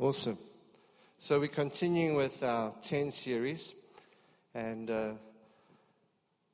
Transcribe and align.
Awesome. 0.00 0.38
So 1.18 1.40
we're 1.40 1.48
continuing 1.48 2.16
with 2.16 2.42
our 2.42 2.72
10 2.84 3.10
series, 3.10 3.74
and 4.54 4.90
uh, 4.90 5.10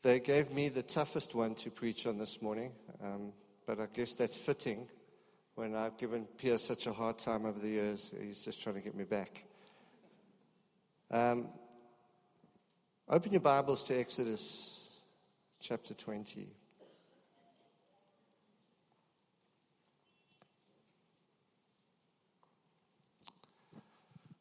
they 0.02 0.18
gave 0.18 0.50
me 0.50 0.68
the 0.68 0.82
toughest 0.82 1.32
one 1.32 1.54
to 1.54 1.70
preach 1.70 2.08
on 2.08 2.18
this 2.18 2.42
morning, 2.42 2.72
um, 3.00 3.32
but 3.64 3.78
I 3.78 3.86
guess 3.94 4.14
that's 4.14 4.36
fitting 4.36 4.88
when 5.54 5.76
I've 5.76 5.96
given 5.96 6.24
Pierre 6.36 6.58
such 6.58 6.88
a 6.88 6.92
hard 6.92 7.20
time 7.20 7.46
over 7.46 7.60
the 7.60 7.68
years. 7.68 8.12
He's 8.20 8.44
just 8.44 8.60
trying 8.60 8.74
to 8.74 8.80
get 8.80 8.96
me 8.96 9.04
back. 9.04 9.44
Um, 11.08 11.46
open 13.08 13.30
your 13.30 13.42
Bibles 13.42 13.84
to 13.84 13.96
Exodus 13.96 14.90
chapter 15.60 15.94
20. 15.94 16.48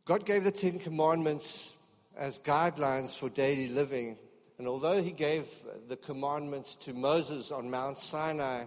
God 0.05 0.23
gave 0.23 0.43
the 0.43 0.51
Ten 0.51 0.77
Commandments 0.77 1.73
as 2.15 2.37
guidelines 2.37 3.17
for 3.17 3.27
daily 3.27 3.67
living. 3.69 4.17
And 4.59 4.67
although 4.67 5.01
He 5.01 5.11
gave 5.11 5.47
the 5.87 5.97
commandments 5.97 6.75
to 6.75 6.93
Moses 6.93 7.51
on 7.51 7.71
Mount 7.71 7.97
Sinai 7.97 8.65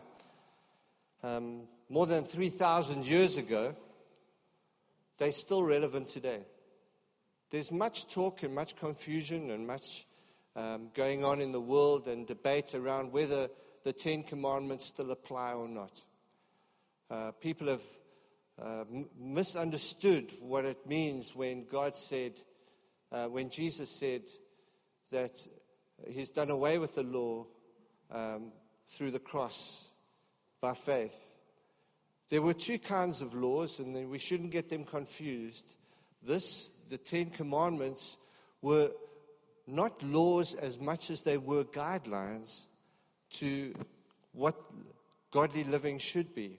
um, 1.23 1.63
more 1.89 2.07
than 2.07 2.25
3,000 2.25 3.07
years 3.07 3.37
ago, 3.37 3.77
they're 5.19 5.31
still 5.31 5.63
relevant 5.63 6.09
today. 6.09 6.41
There's 7.51 7.71
much 7.71 8.09
talk 8.09 8.43
and 8.43 8.53
much 8.53 8.75
confusion 8.75 9.53
and 9.53 9.65
much 9.65 10.07
um, 10.57 10.91
going 10.93 11.25
on 11.25 11.41
in 11.41 11.53
the 11.53 11.61
world 11.61 12.09
and 12.09 12.27
debate 12.27 12.75
around 12.75 13.13
whether 13.13 13.49
the 13.85 13.93
Ten 13.93 14.25
Commandments 14.25 14.87
still 14.87 15.13
apply 15.13 15.53
or 15.53 15.69
not. 15.69 16.03
Uh, 17.09 17.31
people 17.31 17.69
have 17.69 17.83
uh, 18.61 18.85
misunderstood 19.19 20.33
what 20.41 20.65
it 20.65 20.87
means 20.87 21.35
when 21.35 21.65
God 21.65 21.95
said, 21.95 22.33
uh, 23.13 23.27
when 23.27 23.51
Jesus 23.51 23.91
said 23.91 24.23
that 25.11 25.37
He's 26.09 26.31
done 26.31 26.51
away 26.51 26.79
with 26.79 26.95
the 26.95 27.03
law 27.03 27.47
um, 28.11 28.53
through 28.91 29.11
the 29.11 29.19
cross 29.19 29.91
by 30.61 30.75
faith. 30.75 31.19
There 32.31 32.43
were 32.43 32.55
two 32.55 32.79
kinds 32.79 33.21
of 33.21 33.35
laws, 33.35 33.79
and 33.79 34.11
we 34.11 34.19
shouldn't 34.19 34.51
get 34.51 34.69
them 34.69 34.85
confused. 34.85 35.75
This, 36.23 36.71
the 36.91 36.99
Ten 36.99 37.31
Commandments, 37.31 38.17
were 38.61 38.91
not 39.67 40.03
laws 40.03 40.55
as 40.55 40.79
much 40.79 41.11
as 41.11 41.23
they 41.23 41.39
were 41.39 41.65
guidelines 41.65 42.65
to 43.31 43.75
what 44.33 44.57
godly 45.31 45.65
living 45.65 45.99
should 45.99 46.35
be. 46.35 46.59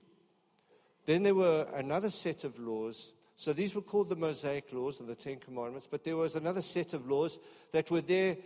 Then 1.10 1.24
there 1.24 1.34
were 1.34 1.66
another 1.74 2.12
set 2.12 2.44
of 2.44 2.60
laws. 2.60 3.14
So 3.36 3.52
these 3.52 3.74
were 3.74 3.82
called 3.82 4.10
the 4.10 4.16
Mosaic 4.16 4.72
laws 4.72 5.02
or 5.02 5.06
the 5.06 5.16
Ten 5.16 5.38
Commandments, 5.38 5.88
but 5.90 6.04
there 6.04 6.16
was 6.16 6.36
another 6.36 6.62
set 6.62 6.94
of 6.94 7.10
laws 7.10 7.40
that 7.72 7.90
were 7.90 8.02
there 8.02 8.38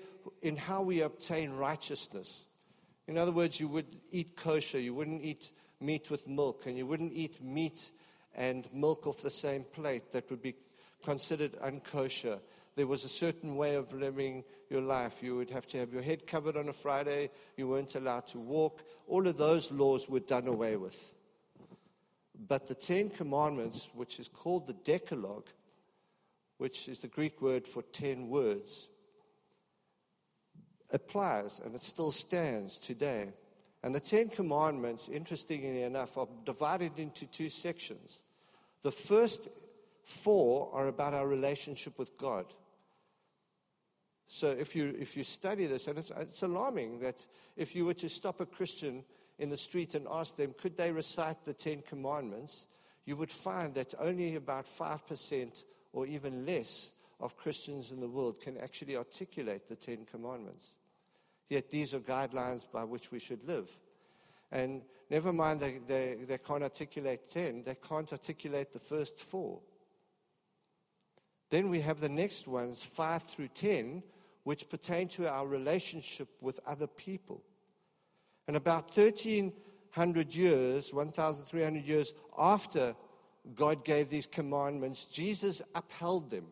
in 0.41 0.55
how 0.55 0.81
we 0.81 1.01
obtain 1.01 1.51
righteousness. 1.51 2.45
In 3.05 3.17
other 3.17 3.33
words, 3.33 3.59
you 3.59 3.67
would 3.67 3.97
eat 4.13 4.37
kosher, 4.37 4.79
you 4.79 4.93
wouldn't 4.93 5.25
eat 5.25 5.51
meat 5.81 6.09
with 6.09 6.25
milk, 6.25 6.63
and 6.65 6.77
you 6.77 6.85
wouldn't 6.85 7.11
eat 7.11 7.43
meat 7.43 7.91
and 8.33 8.69
milk 8.73 9.07
off 9.07 9.17
the 9.17 9.29
same 9.29 9.65
plate. 9.65 10.13
That 10.13 10.29
would 10.29 10.41
be 10.41 10.55
considered 11.03 11.59
unkosher. 11.61 12.39
There 12.77 12.87
was 12.87 13.03
a 13.03 13.09
certain 13.09 13.57
way 13.57 13.75
of 13.75 13.91
living 13.91 14.45
your 14.69 14.83
life. 14.83 15.21
You 15.21 15.35
would 15.35 15.49
have 15.49 15.67
to 15.67 15.79
have 15.79 15.91
your 15.91 16.01
head 16.01 16.25
covered 16.25 16.55
on 16.55 16.69
a 16.69 16.73
Friday. 16.73 17.29
You 17.57 17.67
weren't 17.67 17.95
allowed 17.95 18.27
to 18.27 18.39
walk. 18.39 18.83
All 19.09 19.27
of 19.27 19.35
those 19.35 19.69
laws 19.69 20.07
were 20.07 20.21
done 20.21 20.47
away 20.47 20.77
with. 20.77 21.13
But 22.35 22.67
the 22.67 22.75
Ten 22.75 23.09
Commandments, 23.09 23.89
which 23.93 24.19
is 24.19 24.27
called 24.27 24.67
the 24.67 24.73
Decalogue, 24.73 25.49
which 26.57 26.89
is 26.89 26.99
the 26.99 27.07
Greek 27.07 27.41
word 27.41 27.67
for 27.67 27.81
ten 27.81 28.29
words, 28.29 28.87
applies 30.91 31.59
and 31.63 31.75
it 31.75 31.83
still 31.83 32.11
stands 32.11 32.77
today. 32.77 33.29
And 33.83 33.93
the 33.93 33.99
Ten 33.99 34.29
Commandments, 34.29 35.09
interestingly 35.09 35.83
enough, 35.83 36.17
are 36.17 36.27
divided 36.45 36.97
into 36.97 37.25
two 37.25 37.49
sections. 37.49 38.23
The 38.81 38.91
first 38.91 39.49
four 40.03 40.69
are 40.73 40.87
about 40.87 41.13
our 41.13 41.27
relationship 41.27 41.99
with 41.99 42.17
God. 42.17 42.45
So 44.27 44.49
if 44.49 44.75
you, 44.75 44.95
if 44.97 45.17
you 45.17 45.23
study 45.23 45.65
this, 45.67 45.87
and 45.87 45.97
it's, 45.97 46.11
it's 46.11 46.43
alarming 46.43 46.99
that 46.99 47.25
if 47.57 47.75
you 47.75 47.85
were 47.85 47.93
to 47.95 48.09
stop 48.09 48.39
a 48.39 48.45
Christian 48.45 49.03
in 49.39 49.49
the 49.49 49.57
street 49.57 49.95
and 49.95 50.07
ask 50.09 50.35
them, 50.35 50.53
could 50.57 50.77
they 50.77 50.91
recite 50.91 51.43
the 51.45 51.53
Ten 51.53 51.81
Commandments, 51.81 52.67
you 53.05 53.15
would 53.15 53.31
find 53.31 53.73
that 53.75 53.93
only 53.99 54.35
about 54.35 54.65
5% 54.65 55.63
or 55.91 56.05
even 56.05 56.45
less 56.45 56.91
of 57.19 57.37
Christians 57.37 57.91
in 57.91 57.99
the 57.99 58.07
world 58.07 58.41
can 58.41 58.57
actually 58.57 58.95
articulate 58.95 59.67
the 59.67 59.75
Ten 59.75 60.05
Commandments. 60.05 60.71
Yet 61.49 61.69
these 61.69 61.93
are 61.93 61.99
guidelines 61.99 62.65
by 62.71 62.83
which 62.83 63.11
we 63.11 63.19
should 63.19 63.45
live. 63.47 63.69
And 64.51 64.81
never 65.09 65.33
mind 65.33 65.59
they, 65.59 65.79
they, 65.87 66.17
they 66.27 66.37
can't 66.37 66.63
articulate 66.63 67.29
10, 67.29 67.63
they 67.63 67.75
can't 67.75 68.11
articulate 68.11 68.71
the 68.71 68.79
first 68.79 69.19
four. 69.19 69.59
Then 71.49 71.69
we 71.69 71.81
have 71.81 71.99
the 71.99 72.09
next 72.09 72.47
ones, 72.47 72.83
5 72.83 73.23
through 73.23 73.49
10, 73.49 74.03
which 74.43 74.69
pertain 74.69 75.07
to 75.09 75.29
our 75.29 75.47
relationship 75.47 76.27
with 76.41 76.59
other 76.65 76.87
people. 76.87 77.43
And 78.47 78.57
about 78.57 78.95
1300 78.95 80.35
years, 80.35 80.93
1300 80.93 81.85
years 81.85 82.13
after 82.37 82.95
God 83.55 83.83
gave 83.83 84.09
these 84.09 84.27
commandments, 84.27 85.05
Jesus 85.05 85.61
upheld 85.75 86.29
them. 86.29 86.47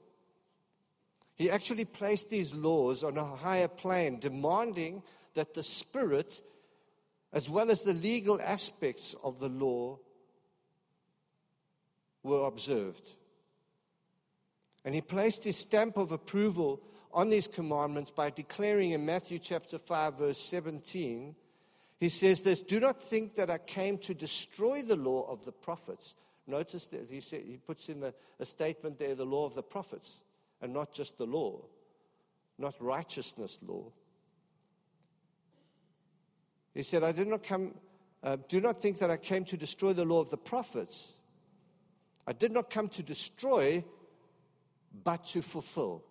He 1.36 1.50
actually 1.50 1.86
placed 1.86 2.30
these 2.30 2.54
laws 2.54 3.04
on 3.04 3.18
a 3.18 3.24
higher 3.24 3.68
plane, 3.68 4.20
demanding 4.20 5.02
that 5.34 5.54
the 5.54 5.64
spirit, 5.64 6.42
as 7.34 7.50
well 7.50 7.72
as 7.72 7.82
the 7.82 7.94
legal 7.94 8.40
aspects 8.42 9.16
of 9.24 9.40
the 9.40 9.50
law, 9.50 9.98
were 12.24 12.46
observed. 12.46 13.16
And 14.86 14.94
he 14.94 15.02
placed 15.02 15.44
his 15.44 15.58
stamp 15.58 15.98
of 15.98 16.12
approval 16.12 16.82
on 17.14 17.30
these 17.30 17.48
commandments 17.48 18.12
by 18.12 18.30
declaring 18.30 18.92
in 18.92 19.06
Matthew 19.06 19.40
chapter 19.40 19.78
5, 19.78 20.18
verse 20.18 20.40
17, 20.40 21.36
he 22.02 22.10
says 22.10 22.42
this 22.42 22.64
Do 22.64 22.80
not 22.80 23.02
think 23.02 23.36
that 23.36 23.52
I 23.52 23.60
came 23.60 24.00
to 24.00 24.16
destroy 24.16 24.82
the 24.82 24.96
law 24.96 25.22
of 25.30 25.46
the 25.46 25.52
prophets. 25.52 26.16
Notice 26.48 26.88
that 26.88 27.08
he, 27.10 27.22
said, 27.22 27.44
he 27.46 27.58
puts 27.58 27.88
in 27.88 28.04
a, 28.04 28.12
a 28.40 28.46
statement 28.46 28.98
there 28.98 29.14
the 29.14 29.24
law 29.24 29.46
of 29.46 29.54
the 29.54 29.62
prophets, 29.62 30.22
and 30.62 30.74
not 30.74 30.92
just 30.92 31.20
the 31.20 31.28
law, 31.28 31.62
not 32.58 32.74
righteousness 32.80 33.60
law. 33.66 33.84
He 36.74 36.82
said, 36.82 37.04
I 37.04 37.12
did 37.12 37.28
not 37.28 37.44
come, 37.44 37.76
uh, 38.24 38.38
do 38.50 38.60
not 38.60 38.82
think 38.82 38.98
that 38.98 39.12
I 39.12 39.18
came 39.18 39.46
to 39.46 39.56
destroy 39.56 39.94
the 39.94 40.06
law 40.06 40.22
of 40.22 40.32
the 40.32 40.38
prophets. 40.38 41.14
I 42.26 42.34
did 42.34 42.52
not 42.52 42.72
come 42.72 42.90
to 42.90 43.04
destroy, 43.04 43.86
but 45.04 45.26
to 45.26 45.44
fulfill. 45.44 46.04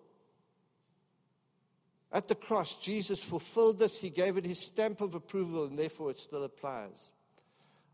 At 2.13 2.27
the 2.27 2.35
cross, 2.35 2.75
Jesus 2.75 3.23
fulfilled 3.23 3.79
this. 3.79 3.97
He 3.97 4.09
gave 4.09 4.37
it 4.37 4.45
his 4.45 4.65
stamp 4.65 5.01
of 5.01 5.15
approval, 5.15 5.65
and 5.65 5.79
therefore 5.79 6.11
it 6.11 6.19
still 6.19 6.43
applies. 6.43 7.09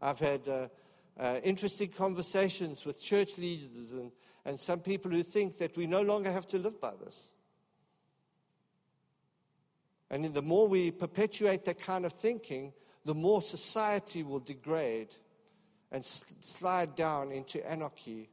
I've 0.02 0.20
had 0.20 0.48
uh, 0.48 0.68
uh, 1.20 1.40
interesting 1.44 1.90
conversations 1.90 2.86
with 2.86 3.02
church 3.02 3.38
leaders 3.38 3.92
and, 3.92 4.12
and 4.46 4.60
some 4.60 4.80
people 4.80 5.12
who 5.12 5.24
think 5.24 5.58
that 5.58 5.76
we 5.76 5.88
no 5.88 6.02
longer 6.02 6.32
have 6.32 6.48
to 6.48 6.58
live 6.58 6.80
by 6.80 6.94
this. 7.04 7.30
And 10.10 10.34
the 10.34 10.42
more 10.42 10.68
we 10.68 10.92
perpetuate 10.92 11.66
that 11.66 11.80
kind 11.80 12.06
of 12.06 12.14
thinking, 12.14 12.74
the 13.06 13.16
more 13.16 13.42
society 13.42 14.24
will 14.24 14.40
degrade 14.40 15.14
and 15.92 16.04
slide 16.04 16.96
down 16.96 17.32
into 17.32 17.68
anarchy 17.70 18.30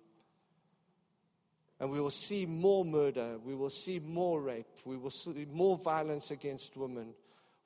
and 1.80 1.90
we 1.90 2.00
will 2.00 2.10
see 2.10 2.46
more 2.46 2.84
murder. 2.84 3.38
We 3.44 3.54
will 3.54 3.70
see 3.70 3.98
more 3.98 4.40
rape. 4.40 4.66
We 4.84 4.96
will 4.96 5.10
see 5.10 5.46
more 5.52 5.76
violence 5.76 6.30
against 6.30 6.76
women. 6.76 7.14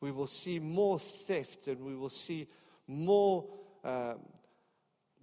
We 0.00 0.12
will 0.12 0.26
see 0.26 0.58
more 0.58 0.98
theft. 0.98 1.68
And 1.68 1.84
we 1.84 1.94
will 1.94 2.08
see 2.08 2.48
more 2.86 3.44
uh, 3.84 4.14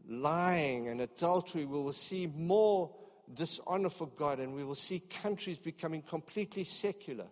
lying 0.08 0.90
and 0.90 1.02
adultery. 1.02 1.66
We 1.66 1.82
will 1.82 1.94
see 1.94 2.28
more 2.28 2.92
dishonor 3.34 3.90
for 3.90 4.08
God. 4.08 4.40
And 4.40 4.54
we 4.54 4.64
will 4.64 4.76
see 4.76 5.00
countries 5.00 5.58
becoming 5.58 6.04
completely 6.04 6.64
secular 6.64 7.28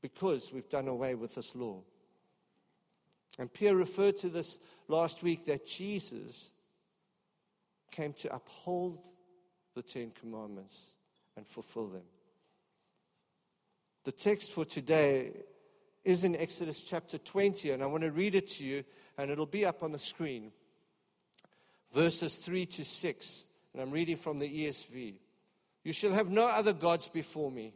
because 0.00 0.50
we've 0.52 0.68
done 0.70 0.88
away 0.88 1.14
with 1.14 1.34
this 1.34 1.54
law. 1.54 1.82
And 3.38 3.52
Pierre 3.52 3.76
referred 3.76 4.16
to 4.18 4.28
this 4.30 4.60
last 4.88 5.22
week 5.22 5.44
that 5.46 5.66
Jesus 5.66 6.50
came 7.90 8.12
to 8.14 8.34
uphold 8.34 9.08
the 9.74 9.82
Ten 9.82 10.12
Commandments 10.18 10.92
and 11.36 11.46
fulfill 11.46 11.88
them. 11.88 12.02
The 14.04 14.12
text 14.12 14.52
for 14.52 14.64
today 14.64 15.32
is 16.04 16.24
in 16.24 16.36
Exodus 16.36 16.80
chapter 16.82 17.18
20, 17.18 17.70
and 17.70 17.82
I 17.82 17.86
want 17.86 18.02
to 18.02 18.10
read 18.10 18.34
it 18.34 18.48
to 18.52 18.64
you, 18.64 18.84
and 19.16 19.30
it'll 19.30 19.46
be 19.46 19.64
up 19.64 19.82
on 19.82 19.92
the 19.92 19.98
screen. 19.98 20.52
Verses 21.92 22.36
3 22.36 22.66
to 22.66 22.84
6. 22.84 23.46
And 23.72 23.82
I'm 23.82 23.90
reading 23.90 24.16
from 24.16 24.38
the 24.38 24.48
ESV. 24.48 25.14
You 25.82 25.92
shall 25.92 26.12
have 26.12 26.30
no 26.30 26.46
other 26.46 26.72
gods 26.72 27.08
before 27.08 27.50
me. 27.50 27.74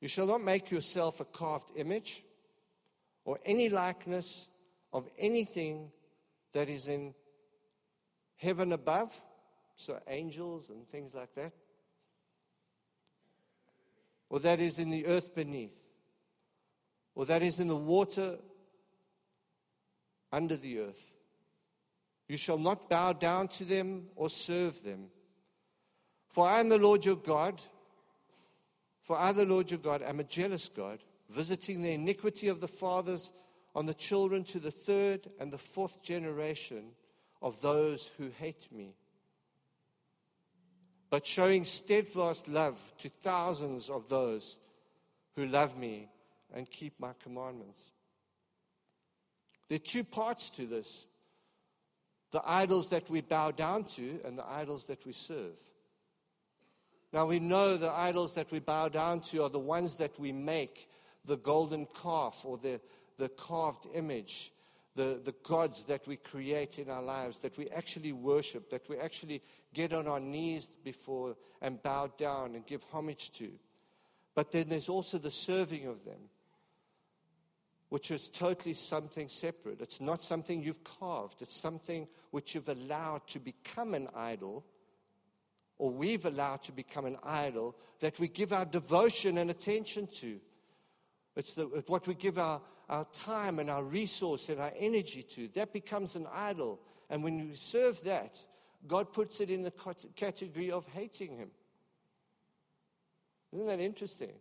You 0.00 0.08
shall 0.08 0.26
not 0.26 0.42
make 0.42 0.70
yourself 0.70 1.20
a 1.20 1.24
carved 1.24 1.70
image 1.76 2.22
or 3.24 3.38
any 3.44 3.68
likeness 3.68 4.46
of 4.92 5.08
anything 5.18 5.90
that 6.52 6.68
is 6.68 6.88
in 6.88 7.14
heaven 8.36 8.72
above, 8.72 9.18
so 9.80 9.98
angels 10.06 10.68
and 10.68 10.86
things 10.86 11.14
like 11.14 11.34
that, 11.34 11.52
or 14.28 14.38
that 14.40 14.60
is 14.60 14.78
in 14.78 14.90
the 14.90 15.06
earth 15.06 15.34
beneath, 15.34 15.76
or 17.14 17.24
that 17.26 17.42
is 17.42 17.58
in 17.60 17.68
the 17.68 17.76
water 17.76 18.36
under 20.32 20.56
the 20.56 20.80
earth. 20.80 21.14
You 22.28 22.36
shall 22.36 22.58
not 22.58 22.88
bow 22.88 23.12
down 23.12 23.48
to 23.48 23.64
them 23.64 24.06
or 24.14 24.30
serve 24.30 24.84
them. 24.84 25.06
For 26.28 26.46
I 26.46 26.60
am 26.60 26.68
the 26.68 26.78
Lord 26.78 27.04
your 27.04 27.16
God. 27.16 27.60
For 29.02 29.18
I, 29.18 29.32
the 29.32 29.44
Lord 29.44 29.72
your 29.72 29.80
God, 29.80 30.02
am 30.02 30.20
a 30.20 30.24
jealous 30.24 30.68
God, 30.68 31.00
visiting 31.28 31.82
the 31.82 31.90
iniquity 31.90 32.46
of 32.46 32.60
the 32.60 32.68
fathers 32.68 33.32
on 33.74 33.86
the 33.86 33.94
children 33.94 34.44
to 34.44 34.60
the 34.60 34.70
third 34.70 35.28
and 35.40 35.52
the 35.52 35.58
fourth 35.58 36.02
generation 36.02 36.92
of 37.42 37.60
those 37.60 38.12
who 38.18 38.28
hate 38.38 38.68
me, 38.70 38.94
but 41.10 41.26
showing 41.26 41.64
steadfast 41.64 42.48
love 42.48 42.80
to 42.98 43.08
thousands 43.08 43.90
of 43.90 44.08
those 44.08 44.56
who 45.34 45.44
love 45.46 45.76
me 45.76 46.08
and 46.54 46.70
keep 46.70 46.98
my 46.98 47.10
commandments. 47.22 47.90
There 49.68 49.76
are 49.76 49.78
two 49.78 50.04
parts 50.04 50.50
to 50.50 50.66
this 50.66 51.06
the 52.32 52.42
idols 52.46 52.90
that 52.90 53.10
we 53.10 53.20
bow 53.20 53.50
down 53.50 53.82
to 53.82 54.20
and 54.24 54.38
the 54.38 54.48
idols 54.48 54.84
that 54.84 55.04
we 55.04 55.12
serve. 55.12 55.56
Now 57.12 57.26
we 57.26 57.40
know 57.40 57.76
the 57.76 57.90
idols 57.90 58.34
that 58.34 58.52
we 58.52 58.60
bow 58.60 58.88
down 58.88 59.20
to 59.22 59.42
are 59.42 59.50
the 59.50 59.58
ones 59.58 59.96
that 59.96 60.18
we 60.18 60.30
make 60.30 60.88
the 61.24 61.36
golden 61.36 61.86
calf 62.00 62.44
or 62.44 62.56
the, 62.56 62.80
the 63.18 63.28
carved 63.30 63.86
image, 63.94 64.52
the, 64.96 65.20
the 65.24 65.34
gods 65.42 65.84
that 65.84 66.06
we 66.06 66.16
create 66.16 66.78
in 66.78 66.90
our 66.90 67.02
lives, 67.02 67.40
that 67.40 67.56
we 67.56 67.68
actually 67.70 68.12
worship, 68.12 68.70
that 68.70 68.88
we 68.88 68.98
actually 68.98 69.42
get 69.72 69.92
on 69.92 70.08
our 70.08 70.20
knees 70.20 70.66
before 70.84 71.36
and 71.62 71.82
bow 71.82 72.10
down 72.18 72.54
and 72.54 72.66
give 72.66 72.82
homage 72.90 73.30
to. 73.32 73.50
But 74.34 74.52
then 74.52 74.68
there's 74.68 74.88
also 74.88 75.18
the 75.18 75.30
serving 75.30 75.86
of 75.86 76.04
them, 76.04 76.20
which 77.88 78.10
is 78.10 78.28
totally 78.28 78.74
something 78.74 79.28
separate. 79.28 79.80
It's 79.80 80.00
not 80.00 80.22
something 80.22 80.62
you've 80.62 80.84
carved, 80.84 81.42
it's 81.42 81.60
something 81.60 82.08
which 82.30 82.54
you've 82.54 82.68
allowed 82.68 83.26
to 83.28 83.38
become 83.38 83.94
an 83.94 84.08
idol 84.14 84.64
or 85.80 85.90
we've 85.90 86.26
allowed 86.26 86.62
to 86.62 86.72
become 86.72 87.06
an 87.06 87.16
idol 87.24 87.74
that 88.00 88.18
we 88.18 88.28
give 88.28 88.52
our 88.52 88.66
devotion 88.66 89.38
and 89.38 89.50
attention 89.50 90.06
to. 90.06 90.38
It's, 91.36 91.54
the, 91.54 91.64
what 91.86 92.06
we 92.06 92.14
give 92.14 92.38
our, 92.38 92.60
our 92.90 93.06
time 93.12 93.60
and 93.60 93.70
our 93.70 93.84
resource 93.84 94.48
and 94.48 94.60
our 94.60 94.72
energy 94.76 95.22
to. 95.22 95.48
That 95.54 95.72
becomes 95.72 96.16
an 96.16 96.26
idol. 96.32 96.80
And 97.08 97.22
when 97.22 97.38
you 97.38 97.54
serve 97.54 98.02
that, 98.04 98.38
God 98.86 99.12
puts 99.12 99.40
it 99.40 99.48
in 99.48 99.62
the 99.62 99.72
category 100.16 100.72
of 100.72 100.86
hating 100.88 101.36
Him. 101.36 101.50
Isn't 103.52 103.66
that 103.66 103.78
interesting? 103.78 104.32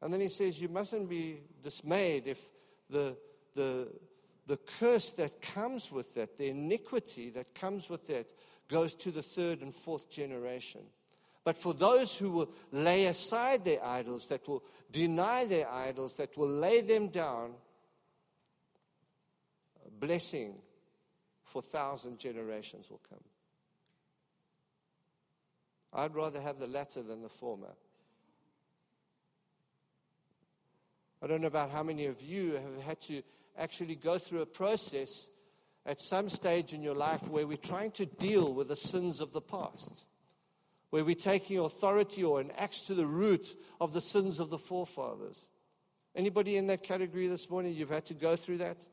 And 0.00 0.12
then 0.12 0.20
He 0.20 0.28
says, 0.28 0.60
You 0.60 0.70
mustn't 0.70 1.08
be 1.08 1.40
dismayed 1.62 2.26
if 2.26 2.40
the, 2.88 3.14
the, 3.54 3.88
the 4.46 4.56
curse 4.56 5.10
that 5.12 5.42
comes 5.42 5.92
with 5.92 6.14
that, 6.14 6.38
the 6.38 6.48
iniquity 6.48 7.28
that 7.30 7.54
comes 7.54 7.90
with 7.90 8.06
that, 8.06 8.26
goes 8.68 8.94
to 8.94 9.10
the 9.10 9.22
third 9.22 9.60
and 9.60 9.74
fourth 9.74 10.10
generation. 10.10 10.80
But 11.44 11.58
for 11.58 11.74
those 11.74 12.16
who 12.16 12.30
will 12.30 12.50
lay 12.72 13.06
aside 13.06 13.64
their 13.64 13.84
idols, 13.84 14.26
that 14.28 14.48
will 14.48 14.64
deny 14.90 15.44
their 15.44 15.70
idols, 15.70 16.16
that 16.16 16.36
will 16.36 16.48
lay 16.48 16.80
them 16.80 17.08
down, 17.08 17.54
a 19.86 19.90
blessing 19.90 20.54
for 21.44 21.62
thousand 21.62 22.18
generations 22.18 22.90
will 22.90 23.00
come. 23.08 23.22
I'd 25.92 26.14
rather 26.14 26.40
have 26.40 26.58
the 26.58 26.66
latter 26.66 27.02
than 27.02 27.22
the 27.22 27.28
former. 27.28 27.74
I 31.22 31.26
don't 31.26 31.40
know 31.40 31.46
about 31.46 31.70
how 31.70 31.82
many 31.82 32.06
of 32.06 32.20
you 32.20 32.52
have 32.52 32.82
had 32.86 33.00
to 33.02 33.22
actually 33.56 33.94
go 33.96 34.18
through 34.18 34.42
a 34.42 34.46
process 34.46 35.30
at 35.86 36.00
some 36.00 36.28
stage 36.28 36.74
in 36.74 36.82
your 36.82 36.94
life 36.94 37.26
where 37.28 37.46
we're 37.46 37.56
trying 37.56 37.92
to 37.92 38.04
deal 38.04 38.52
with 38.52 38.68
the 38.68 38.76
sins 38.76 39.20
of 39.20 39.32
the 39.32 39.40
past, 39.40 40.04
where 40.90 41.04
we're 41.04 41.14
taking 41.14 41.58
authority 41.58 42.22
or 42.22 42.40
an 42.40 42.50
axe 42.56 42.80
to 42.82 42.94
the 42.94 43.06
root 43.06 43.46
of 43.80 43.92
the 43.92 44.00
sins 44.00 44.40
of 44.40 44.50
the 44.50 44.58
forefathers. 44.58 45.46
Anybody 46.14 46.56
in 46.56 46.66
that 46.68 46.82
category 46.82 47.26
this 47.26 47.50
morning? 47.50 47.74
You've 47.74 47.90
had 47.90 48.06
to 48.06 48.14
go 48.14 48.36
through 48.36 48.58
that? 48.58 48.86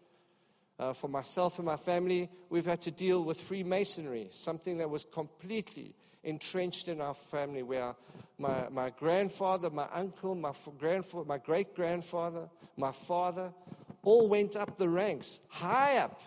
Uh, 0.79 0.91
for 0.91 1.07
myself 1.07 1.59
and 1.59 1.65
my 1.65 1.75
family, 1.75 2.29
we've 2.49 2.65
had 2.65 2.81
to 2.81 2.91
deal 2.91 3.23
with 3.23 3.39
Freemasonry, 3.39 4.27
something 4.31 4.79
that 4.79 4.89
was 4.89 5.05
completely 5.05 5.95
entrenched 6.23 6.87
in 6.87 6.99
our 6.99 7.13
family, 7.13 7.61
where 7.61 7.95
my, 8.39 8.67
my 8.71 8.89
grandfather, 8.89 9.69
my 9.69 9.87
uncle, 9.93 10.33
my, 10.33 10.51
grandfather, 10.79 11.25
my 11.25 11.37
great 11.37 11.75
grandfather, 11.75 12.49
my 12.75 12.91
father, 12.91 13.53
all 14.01 14.27
went 14.27 14.55
up 14.55 14.77
the 14.77 14.89
ranks, 14.89 15.39
high 15.47 15.97
up 15.97 16.19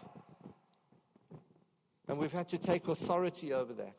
and 2.09 2.19
we've 2.19 2.33
had 2.33 2.49
to 2.51 2.59
take 2.59 2.89
authority 2.89 3.53
over 3.53 3.73
that. 3.75 3.97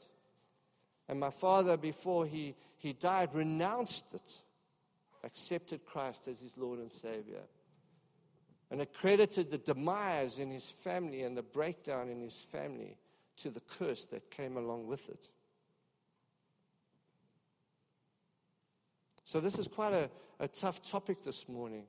And 1.09 1.19
my 1.19 1.29
father, 1.29 1.77
before 1.77 2.25
he, 2.25 2.55
he 2.77 2.93
died, 2.93 3.33
renounced 3.33 4.13
it, 4.13 4.37
accepted 5.23 5.85
Christ 5.85 6.27
as 6.27 6.39
his 6.39 6.57
Lord 6.57 6.79
and 6.79 6.91
Savior, 6.91 7.41
and 8.69 8.81
accredited 8.81 9.49
the 9.49 9.57
demise 9.57 10.39
in 10.39 10.51
his 10.51 10.65
family 10.65 11.23
and 11.23 11.37
the 11.37 11.43
breakdown 11.43 12.09
in 12.09 12.19
his 12.19 12.37
family 12.37 12.97
to 13.37 13.49
the 13.49 13.61
curse 13.61 14.05
that 14.05 14.29
came 14.29 14.57
along 14.57 14.87
with 14.87 15.07
it. 15.09 15.29
So, 19.23 19.39
this 19.39 19.59
is 19.59 19.67
quite 19.67 19.93
a, 19.93 20.09
a 20.39 20.47
tough 20.47 20.81
topic 20.81 21.23
this 21.23 21.47
morning 21.47 21.83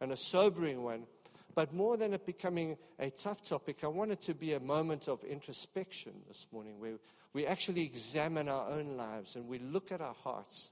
and 0.00 0.12
a 0.12 0.16
sobering 0.16 0.82
one 0.82 1.06
but 1.54 1.72
more 1.72 1.96
than 1.96 2.12
it 2.12 2.26
becoming 2.26 2.76
a 2.98 3.10
tough 3.10 3.42
topic, 3.42 3.84
I 3.84 3.88
want 3.88 4.10
it 4.10 4.20
to 4.22 4.34
be 4.34 4.54
a 4.54 4.60
moment 4.60 5.08
of 5.08 5.22
introspection 5.24 6.12
this 6.26 6.46
morning 6.52 6.80
where 6.80 6.94
we 7.34 7.46
actually 7.46 7.82
examine 7.82 8.48
our 8.48 8.70
own 8.70 8.96
lives 8.96 9.34
and 9.34 9.46
we 9.48 9.58
look 9.58 9.92
at 9.92 10.00
our 10.00 10.14
hearts 10.14 10.70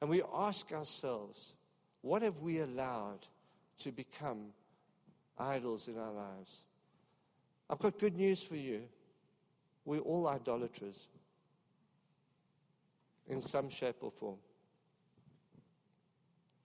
and 0.00 0.10
we 0.10 0.22
ask 0.34 0.72
ourselves, 0.72 1.52
what 2.02 2.22
have 2.22 2.40
we 2.40 2.58
allowed 2.58 3.20
to 3.78 3.92
become 3.92 4.46
idols 5.38 5.86
in 5.86 5.96
our 5.96 6.12
lives? 6.12 6.64
I've 7.70 7.78
got 7.78 7.98
good 7.98 8.16
news 8.16 8.42
for 8.42 8.56
you. 8.56 8.82
We're 9.84 10.00
all 10.00 10.26
idolaters 10.26 11.08
in 13.28 13.40
some 13.40 13.70
shape 13.70 13.96
or 14.00 14.10
form. 14.10 14.38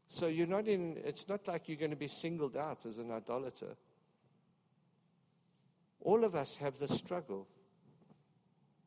So 0.08 0.28
you're 0.28 0.48
not 0.48 0.68
in, 0.68 0.98
it's 1.04 1.30
not 1.30 1.48
like 1.48 1.68
you're 1.68 1.78
going 1.78 1.92
to 1.92 1.98
be 1.98 2.08
singled 2.08 2.58
out 2.58 2.86
as 2.88 2.98
an 2.98 3.12
idolater. 3.12 3.76
All 6.02 6.24
of 6.24 6.34
us 6.36 6.58
have 6.58 6.80
the 6.80 6.88
struggle. 6.88 7.48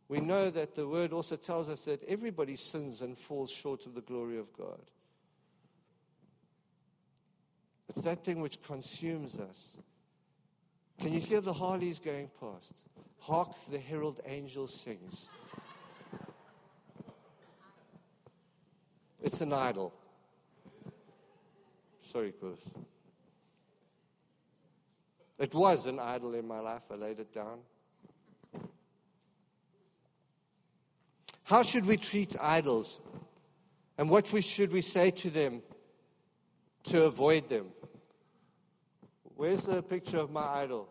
We 0.08 0.20
know 0.20 0.48
that 0.50 0.74
the 0.74 0.88
word 0.88 1.12
also 1.12 1.36
tells 1.36 1.68
us 1.68 1.84
that 1.84 2.02
everybody 2.04 2.56
sins 2.56 3.02
and 3.02 3.16
falls 3.16 3.50
short 3.50 3.84
of 3.84 3.94
the 3.94 4.00
glory 4.00 4.38
of 4.38 4.52
God. 4.56 4.80
It's 7.88 8.00
that 8.02 8.24
thing 8.24 8.40
which 8.40 8.62
consumes 8.62 9.38
us. 9.38 9.76
Can 11.00 11.12
you 11.12 11.20
hear 11.20 11.40
the 11.40 11.52
harleys 11.52 11.98
going 11.98 12.30
past? 12.40 12.72
Hark, 13.20 13.54
the 13.70 13.78
herald 13.78 14.20
angel 14.26 14.66
sings. 14.66 15.30
It's 19.22 19.40
an 19.40 19.52
idol. 19.52 19.92
Sorry, 22.02 22.32
Chris. 22.32 22.60
It 25.38 25.54
was 25.54 25.86
an 25.86 25.98
idol 25.98 26.34
in 26.34 26.46
my 26.46 26.60
life. 26.60 26.82
I 26.90 26.94
laid 26.94 27.20
it 27.20 27.34
down. 27.34 27.58
How 31.48 31.62
should 31.62 31.86
we 31.86 31.96
treat 31.96 32.36
idols? 32.38 33.00
And 33.96 34.10
what 34.10 34.30
we, 34.34 34.42
should 34.42 34.70
we 34.70 34.82
say 34.82 35.10
to 35.12 35.30
them 35.30 35.62
to 36.82 37.04
avoid 37.04 37.48
them? 37.48 37.68
Where's 39.34 39.62
the 39.62 39.82
picture 39.82 40.18
of 40.18 40.30
my 40.30 40.44
idol? 40.44 40.90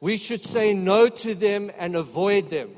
We 0.00 0.16
should 0.16 0.40
say 0.40 0.72
no 0.72 1.10
to 1.10 1.34
them 1.34 1.70
and 1.76 1.96
avoid 1.96 2.48
them. 2.48 2.70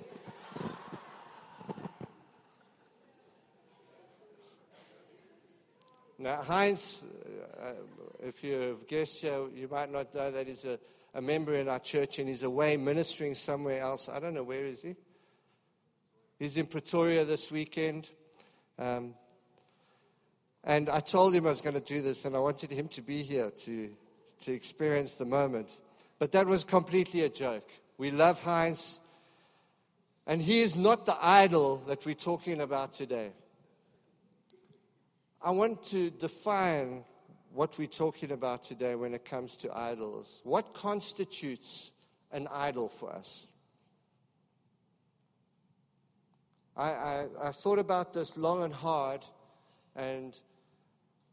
Now, 6.19 6.43
Heinz, 6.43 7.05
uh, 7.63 7.71
if 8.25 8.43
you're 8.43 8.73
a 8.73 8.75
guest 8.89 9.23
here, 9.23 9.47
you 9.55 9.69
might 9.69 9.93
not 9.93 10.13
know 10.13 10.33
that 10.33 10.49
he's 10.49 10.65
a, 10.65 10.81
a 11.17 11.23
member 11.23 11.55
in 11.55 11.67
our 11.67 11.79
church 11.79 12.19
and 12.19 12.29
he's 12.29 12.43
away 12.43 12.77
ministering 12.77 13.35
somewhere 13.35 13.81
else. 13.81 14.07
I 14.07 14.21
don't 14.21 14.35
know 14.35 14.43
where 14.43 14.67
is 14.67 14.83
he. 14.83 14.95
He's 16.39 16.59
in 16.59 16.67
Pretoria 16.67 17.25
this 17.25 17.51
weekend. 17.51 18.11
Um, 18.79 19.15
and 20.63 20.91
I 20.91 21.01
told 21.01 21.35
him 21.35 21.47
I 21.47 21.49
was 21.49 21.63
going 21.63 21.75
to 21.75 21.81
do 21.81 22.03
this, 22.03 22.27
and 22.27 22.37
I 22.37 22.39
wanted 22.39 22.71
him 22.71 22.89
to 22.89 23.01
be 23.01 23.23
here 23.23 23.51
to, 23.51 23.91
to 24.41 24.53
experience 24.53 25.15
the 25.15 25.25
moment. 25.25 25.71
But 26.19 26.33
that 26.33 26.47
was 26.47 26.65
completely 26.65 27.23
a 27.23 27.31
joke. 27.31 27.71
We 27.97 28.11
love 28.11 28.43
Heinz, 28.43 29.01
and 30.27 30.43
he 30.43 30.61
is 30.61 30.77
not 30.77 31.07
the 31.07 31.17
idol 31.19 31.79
that 31.87 32.05
we're 32.05 32.15
talking 32.15 32.61
about 32.61 32.93
today. 32.93 33.33
I 35.41 35.53
want 35.53 35.83
to 35.85 36.11
define 36.11 37.05
what 37.57 37.79
we're 37.79 37.87
talking 37.87 38.33
about 38.33 38.63
today 38.63 38.95
when 38.95 39.15
it 39.15 39.25
comes 39.25 39.57
to 39.57 39.75
idols. 39.75 40.43
What 40.45 40.75
constitutes 40.75 41.91
an 42.31 42.47
idol 42.53 42.91
for 42.91 43.11
us? 43.11 43.47
I, 46.77 46.91
I, 46.91 47.27
I, 47.45 47.53
thought 47.53 47.79
about 47.79 48.13
this 48.13 48.37
long 48.37 48.63
and 48.63 48.75
hard, 48.75 49.25
and 49.97 50.39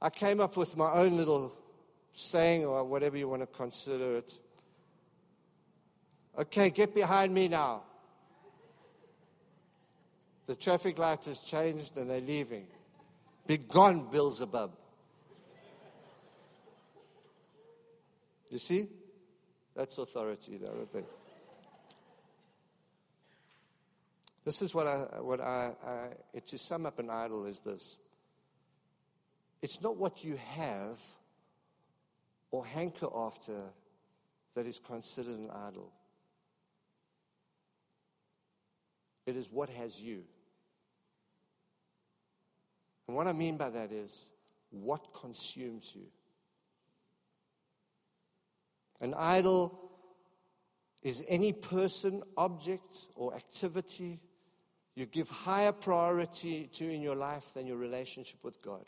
I 0.01 0.09
came 0.09 0.39
up 0.39 0.55
with 0.55 0.77
my 0.77 0.93
own 0.93 1.17
little 1.17 1.53
saying, 2.13 2.63
or 2.63 2.85
whatever 2.85 3.17
you 3.17 3.27
want 3.27 3.41
to 3.41 3.47
consider 3.47 4.15
it. 4.15 4.39
Okay, 6.39 6.69
get 6.69 6.95
behind 6.95 7.33
me 7.33 7.49
now. 7.49 7.83
The 10.45 10.55
traffic 10.55 10.97
light 10.97 11.25
has 11.25 11.39
changed 11.39 11.97
and 11.97 12.09
they're 12.09 12.21
leaving. 12.21 12.65
Be 13.45 13.57
gone, 13.57 14.09
Beelzebub. 14.09 14.71
You 18.53 18.59
see? 18.59 18.87
That's 19.75 19.97
authority, 19.97 20.57
though, 20.57 20.75
I 20.79 20.85
think. 20.85 21.07
This 24.45 24.61
is 24.61 24.75
what 24.75 24.85
I, 24.85 25.21
what 25.21 25.41
I, 25.41 25.71
I, 25.83 26.39
to 26.39 26.57
sum 26.59 26.85
up 26.85 26.99
an 26.99 27.09
idol 27.09 27.47
is 27.47 27.61
this. 27.61 27.97
It's 29.63 29.81
not 29.81 29.97
what 29.97 30.23
you 30.23 30.37
have 30.51 30.99
or 32.51 32.63
hanker 32.63 33.07
after 33.15 33.59
that 34.53 34.67
is 34.67 34.77
considered 34.77 35.39
an 35.39 35.49
idol. 35.49 35.91
It 39.25 39.35
is 39.35 39.49
what 39.51 39.69
has 39.69 39.99
you. 39.99 40.21
And 43.07 43.17
what 43.17 43.25
I 43.25 43.33
mean 43.33 43.57
by 43.57 43.71
that 43.71 43.91
is 43.91 44.29
what 44.69 45.11
consumes 45.11 45.91
you. 45.95 46.05
An 49.03 49.13
idol 49.13 49.91
is 51.03 51.23
any 51.27 51.51
person, 51.51 52.23
object, 52.37 53.07
or 53.15 53.35
activity 53.35 54.21
you 54.95 55.05
give 55.05 55.29
higher 55.29 55.71
priority 55.71 56.69
to 56.73 56.89
in 56.89 57.01
your 57.01 57.15
life 57.15 57.53
than 57.53 57.65
your 57.65 57.77
relationship 57.77 58.43
with 58.43 58.61
God. 58.61 58.85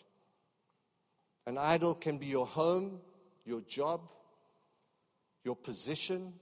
An 1.48 1.58
idol 1.58 1.96
can 1.96 2.18
be 2.18 2.28
your 2.28 2.46
home, 2.46 3.00
your 3.44 3.62
job, 3.62 4.02
your 5.44 5.56
position, 5.56 6.34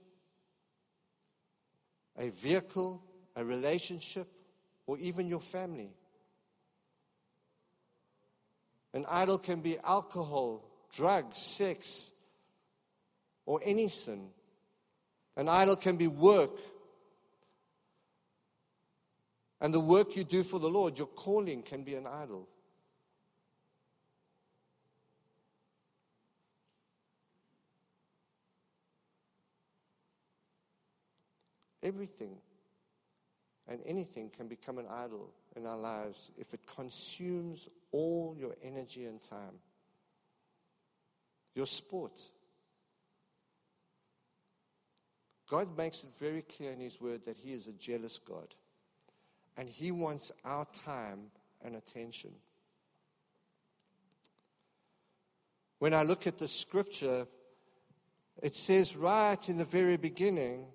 a 2.16 2.28
vehicle, 2.28 3.02
a 3.36 3.44
relationship, 3.44 4.28
or 4.86 4.98
even 4.98 5.26
your 5.26 5.40
family. 5.40 5.90
An 8.92 9.04
idol 9.08 9.38
can 9.38 9.60
be 9.60 9.78
alcohol, 9.82 10.70
drugs, 10.94 11.38
sex, 11.38 12.12
or 13.46 13.60
any 13.64 13.88
sin. 13.88 14.28
An 15.36 15.48
idol 15.48 15.76
can 15.76 15.96
be 15.96 16.06
work. 16.06 16.58
And 19.60 19.72
the 19.72 19.80
work 19.80 20.16
you 20.16 20.24
do 20.24 20.44
for 20.44 20.58
the 20.58 20.68
Lord, 20.68 20.98
your 20.98 21.06
calling, 21.06 21.62
can 21.62 21.82
be 21.82 21.94
an 21.94 22.06
idol. 22.06 22.48
Everything 31.82 32.36
and 33.68 33.80
anything 33.86 34.30
can 34.30 34.48
become 34.48 34.78
an 34.78 34.86
idol 34.90 35.30
in 35.56 35.66
our 35.66 35.76
lives 35.76 36.30
if 36.36 36.52
it 36.52 36.60
consumes 36.66 37.68
all 37.92 38.34
your 38.38 38.54
energy 38.62 39.04
and 39.06 39.22
time. 39.22 39.58
Your 41.54 41.66
sport. 41.66 42.20
God 45.48 45.76
makes 45.76 46.02
it 46.02 46.10
very 46.18 46.42
clear 46.42 46.72
in 46.72 46.80
His 46.80 47.00
Word 47.00 47.24
that 47.26 47.36
He 47.36 47.52
is 47.52 47.68
a 47.68 47.72
jealous 47.72 48.18
God. 48.18 48.54
And 49.56 49.68
He 49.68 49.90
wants 49.90 50.32
our 50.44 50.66
time 50.72 51.26
and 51.62 51.76
attention. 51.76 52.32
When 55.78 55.92
I 55.92 56.02
look 56.02 56.26
at 56.26 56.38
the 56.38 56.48
scripture, 56.48 57.26
it 58.42 58.54
says 58.54 58.96
right 58.96 59.48
in 59.48 59.58
the 59.58 59.64
very 59.64 59.96
beginning, 59.96 60.66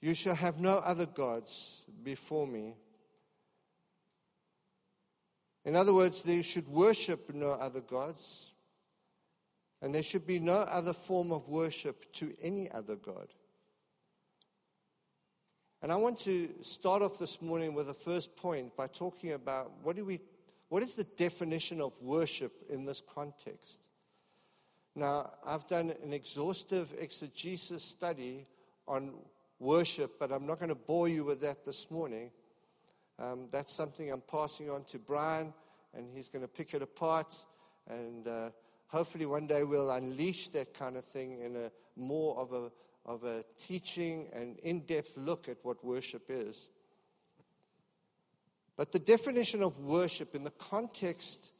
You 0.00 0.14
shall 0.14 0.34
have 0.34 0.60
no 0.60 0.78
other 0.78 1.06
gods 1.06 1.84
before 2.02 2.46
me. 2.46 2.74
In 5.64 5.76
other 5.76 5.94
words, 5.94 6.22
they 6.22 6.42
should 6.42 6.66
worship 6.66 7.32
no 7.32 7.50
other 7.50 7.80
gods, 7.80 8.52
and 9.80 9.94
there 9.94 10.02
should 10.02 10.26
be 10.26 10.40
no 10.40 10.58
other 10.58 10.92
form 10.92 11.30
of 11.30 11.48
worship 11.48 12.12
to 12.14 12.34
any 12.42 12.68
other 12.70 12.96
God. 12.96 13.28
And 15.82 15.90
I 15.90 15.96
want 15.96 16.20
to 16.20 16.48
start 16.62 17.02
off 17.02 17.18
this 17.18 17.42
morning 17.42 17.74
with 17.74 17.88
the 17.88 17.94
first 17.94 18.36
point 18.36 18.76
by 18.76 18.86
talking 18.86 19.32
about 19.32 19.72
what, 19.82 19.96
do 19.96 20.04
we, 20.04 20.20
what 20.68 20.80
is 20.80 20.94
the 20.94 21.02
definition 21.02 21.80
of 21.80 22.00
worship 22.00 22.52
in 22.70 22.84
this 22.84 23.02
context? 23.12 23.80
Now, 24.94 25.32
I've 25.44 25.66
done 25.66 25.92
an 26.04 26.12
exhaustive 26.12 26.94
exegesis 26.96 27.82
study 27.82 28.46
on 28.86 29.10
worship, 29.58 30.20
but 30.20 30.30
I'm 30.30 30.46
not 30.46 30.60
going 30.60 30.68
to 30.68 30.76
bore 30.76 31.08
you 31.08 31.24
with 31.24 31.40
that 31.40 31.64
this 31.64 31.90
morning. 31.90 32.30
Um, 33.18 33.48
that's 33.50 33.74
something 33.74 34.12
I'm 34.12 34.20
passing 34.20 34.70
on 34.70 34.84
to 34.84 35.00
Brian, 35.00 35.52
and 35.96 36.06
he's 36.14 36.28
going 36.28 36.42
to 36.42 36.48
pick 36.48 36.74
it 36.74 36.82
apart. 36.82 37.34
And 37.90 38.28
uh, 38.28 38.50
hopefully, 38.86 39.26
one 39.26 39.48
day 39.48 39.64
we'll 39.64 39.90
unleash 39.90 40.46
that 40.50 40.74
kind 40.74 40.96
of 40.96 41.04
thing 41.04 41.40
in 41.44 41.56
a 41.56 41.72
more 41.96 42.38
of 42.38 42.52
a, 42.52 42.70
of 43.04 43.24
a 43.24 43.44
teaching 43.58 44.28
and 44.32 44.58
in 44.60 44.80
depth 44.80 45.16
look 45.16 45.48
at 45.48 45.58
what 45.62 45.84
worship 45.84 46.24
is. 46.28 46.68
But 48.76 48.92
the 48.92 48.98
definition 48.98 49.62
of 49.62 49.78
worship 49.78 50.34
in 50.34 50.44
the 50.44 50.50
context 50.50 51.52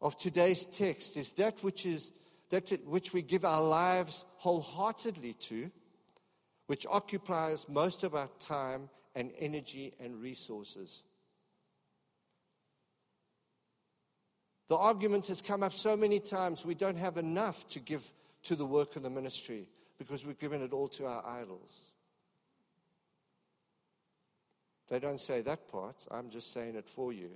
of 0.00 0.16
today's 0.16 0.64
text 0.64 1.16
is 1.16 1.32
that 1.34 1.62
which 1.62 1.86
is 1.86 2.12
that 2.50 2.70
which 2.86 3.12
we 3.12 3.22
give 3.22 3.44
our 3.44 3.62
lives 3.62 4.24
wholeheartedly 4.36 5.32
to, 5.32 5.70
which 6.66 6.86
occupies 6.88 7.68
most 7.68 8.04
of 8.04 8.14
our 8.14 8.28
time 8.38 8.88
and 9.16 9.32
energy 9.40 9.94
and 9.98 10.20
resources. 10.20 11.02
The 14.68 14.76
argument 14.76 15.26
has 15.26 15.42
come 15.42 15.62
up 15.62 15.74
so 15.74 15.96
many 15.96 16.20
times 16.20 16.64
we 16.64 16.74
don't 16.74 16.98
have 16.98 17.16
enough 17.16 17.66
to 17.68 17.80
give 17.80 18.12
to 18.44 18.54
the 18.54 18.66
work 18.66 18.94
of 18.94 19.02
the 19.02 19.10
ministry 19.10 19.66
because 19.98 20.26
we've 20.26 20.38
given 20.38 20.62
it 20.62 20.72
all 20.72 20.88
to 20.88 21.06
our 21.06 21.24
idols. 21.26 21.80
They 24.88 25.00
don't 25.00 25.20
say 25.20 25.40
that 25.42 25.68
part, 25.68 26.06
I'm 26.10 26.30
just 26.30 26.52
saying 26.52 26.76
it 26.76 26.88
for 26.88 27.12
you. 27.12 27.30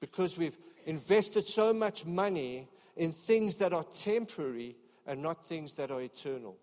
Because 0.00 0.36
we've 0.36 0.58
invested 0.84 1.46
so 1.46 1.72
much 1.72 2.04
money 2.04 2.68
in 2.96 3.12
things 3.12 3.56
that 3.56 3.72
are 3.72 3.84
temporary 3.84 4.76
and 5.06 5.22
not 5.22 5.46
things 5.46 5.74
that 5.74 5.90
are 5.90 6.02
eternal. 6.02 6.56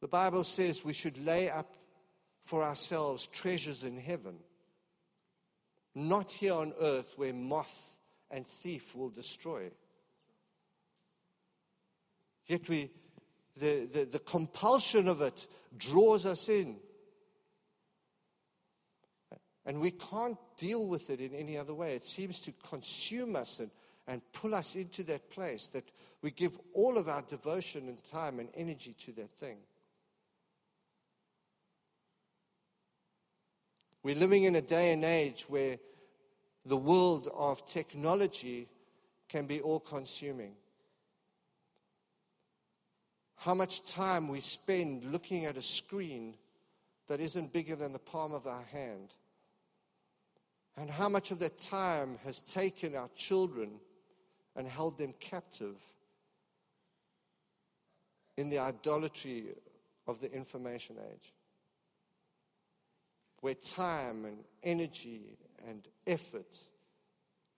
The 0.00 0.08
Bible 0.08 0.44
says 0.44 0.84
we 0.84 0.92
should 0.92 1.18
lay 1.24 1.50
up 1.50 1.74
for 2.42 2.62
ourselves 2.62 3.26
treasures 3.26 3.84
in 3.84 3.98
heaven, 3.98 4.36
not 5.94 6.32
here 6.32 6.54
on 6.54 6.72
earth 6.80 7.12
where 7.16 7.32
moth 7.32 7.93
and 8.34 8.44
thief 8.44 8.96
will 8.96 9.10
destroy. 9.10 9.70
Yet 12.46 12.68
we, 12.68 12.90
the, 13.56 13.86
the, 13.86 14.04
the 14.04 14.18
compulsion 14.18 15.06
of 15.06 15.22
it 15.22 15.46
draws 15.78 16.26
us 16.26 16.48
in. 16.48 16.76
And 19.64 19.80
we 19.80 19.92
can't 19.92 20.36
deal 20.58 20.84
with 20.84 21.10
it 21.10 21.20
in 21.20 21.32
any 21.32 21.56
other 21.56 21.72
way. 21.74 21.94
It 21.94 22.04
seems 22.04 22.40
to 22.40 22.52
consume 22.68 23.36
us 23.36 23.60
and, 23.60 23.70
and 24.08 24.20
pull 24.32 24.54
us 24.54 24.74
into 24.74 25.04
that 25.04 25.30
place 25.30 25.68
that 25.68 25.88
we 26.20 26.32
give 26.32 26.58
all 26.74 26.98
of 26.98 27.08
our 27.08 27.22
devotion 27.22 27.88
and 27.88 28.02
time 28.02 28.40
and 28.40 28.48
energy 28.54 28.94
to 29.04 29.12
that 29.12 29.30
thing. 29.30 29.58
We're 34.02 34.16
living 34.16 34.42
in 34.42 34.56
a 34.56 34.60
day 34.60 34.92
and 34.92 35.04
age 35.04 35.46
where 35.48 35.78
the 36.66 36.76
world 36.76 37.28
of 37.34 37.66
technology 37.66 38.68
can 39.28 39.46
be 39.46 39.60
all 39.60 39.80
consuming. 39.80 40.52
How 43.36 43.54
much 43.54 43.84
time 43.84 44.28
we 44.28 44.40
spend 44.40 45.04
looking 45.04 45.44
at 45.44 45.56
a 45.56 45.62
screen 45.62 46.34
that 47.06 47.20
isn't 47.20 47.52
bigger 47.52 47.76
than 47.76 47.92
the 47.92 47.98
palm 47.98 48.32
of 48.32 48.46
our 48.46 48.64
hand. 48.72 49.14
And 50.76 50.90
how 50.90 51.08
much 51.08 51.30
of 51.30 51.38
that 51.40 51.58
time 51.58 52.18
has 52.24 52.40
taken 52.40 52.96
our 52.96 53.08
children 53.14 53.80
and 54.56 54.66
held 54.66 54.98
them 54.98 55.12
captive 55.20 55.76
in 58.36 58.50
the 58.50 58.58
idolatry 58.58 59.54
of 60.06 60.20
the 60.20 60.32
information 60.32 60.96
age, 61.12 61.32
where 63.40 63.54
time 63.54 64.24
and 64.24 64.38
energy 64.62 65.36
and 65.68 65.86
effort 66.06 66.56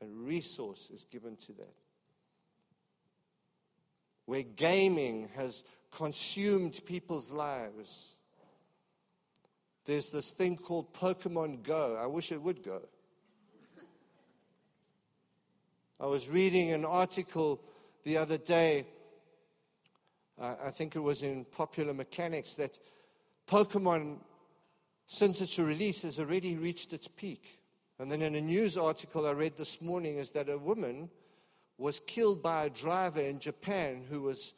and 0.00 0.26
resource 0.26 0.90
is 0.92 1.04
given 1.04 1.36
to 1.36 1.52
that, 1.54 1.74
where 4.26 4.42
gaming 4.42 5.28
has 5.36 5.64
consumed 5.90 6.80
people's 6.84 7.30
lives. 7.30 8.12
There's 9.84 10.10
this 10.10 10.30
thing 10.30 10.56
called 10.56 10.92
Pokemon 10.92 11.62
Go. 11.62 11.96
I 12.00 12.06
wish 12.06 12.32
it 12.32 12.42
would 12.42 12.62
go. 12.62 12.82
I 15.98 16.06
was 16.06 16.28
reading 16.28 16.72
an 16.72 16.84
article 16.84 17.62
the 18.04 18.18
other 18.18 18.36
day, 18.36 18.84
uh, 20.38 20.54
I 20.66 20.70
think 20.70 20.94
it 20.94 21.00
was 21.00 21.22
in 21.22 21.46
Popular 21.46 21.94
Mechanics, 21.94 22.54
that 22.54 22.78
Pokemon, 23.48 24.18
since 25.06 25.40
its 25.40 25.58
release, 25.58 26.02
has 26.02 26.18
already 26.18 26.56
reached 26.56 26.92
its 26.92 27.08
peak. 27.08 27.60
And 27.98 28.10
then 28.10 28.22
in 28.22 28.34
a 28.34 28.40
news 28.40 28.76
article 28.76 29.26
I 29.26 29.32
read 29.32 29.56
this 29.56 29.80
morning 29.80 30.18
is 30.18 30.30
that 30.32 30.48
a 30.48 30.58
woman 30.58 31.10
was 31.78 32.00
killed 32.00 32.42
by 32.42 32.64
a 32.64 32.70
driver 32.70 33.20
in 33.20 33.38
Japan 33.38 34.04
who 34.08 34.22
was 34.22 34.54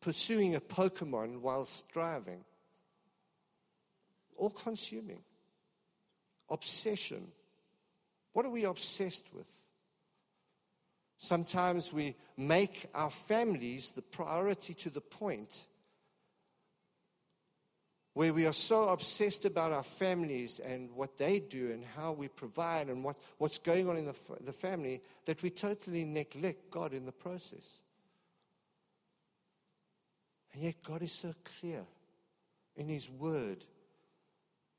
pursuing 0.00 0.54
a 0.54 0.60
Pokemon 0.60 1.40
whilst 1.40 1.88
driving. 1.88 2.44
All 4.36 4.50
consuming. 4.50 5.22
Obsession. 6.48 7.28
What 8.32 8.46
are 8.46 8.50
we 8.50 8.64
obsessed 8.64 9.34
with? 9.34 9.48
Sometimes 11.16 11.92
we 11.92 12.14
make 12.36 12.86
our 12.94 13.10
families 13.10 13.90
the 13.90 14.02
priority 14.02 14.72
to 14.74 14.90
the 14.90 15.00
point 15.00 15.66
where 18.18 18.34
we 18.34 18.46
are 18.46 18.52
so 18.52 18.88
obsessed 18.88 19.44
about 19.44 19.70
our 19.70 19.84
families 19.84 20.58
and 20.58 20.90
what 20.90 21.16
they 21.18 21.38
do 21.38 21.70
and 21.70 21.84
how 21.84 22.10
we 22.10 22.26
provide 22.26 22.88
and 22.88 23.04
what, 23.04 23.14
what's 23.36 23.58
going 23.58 23.88
on 23.88 23.96
in 23.96 24.06
the, 24.06 24.14
the 24.40 24.52
family 24.52 25.00
that 25.24 25.40
we 25.40 25.48
totally 25.48 26.04
neglect 26.04 26.68
God 26.68 26.92
in 26.92 27.06
the 27.06 27.12
process. 27.12 27.78
And 30.52 30.64
yet, 30.64 30.82
God 30.82 31.00
is 31.02 31.12
so 31.12 31.32
clear 31.60 31.84
in 32.74 32.88
His 32.88 33.08
Word 33.08 33.64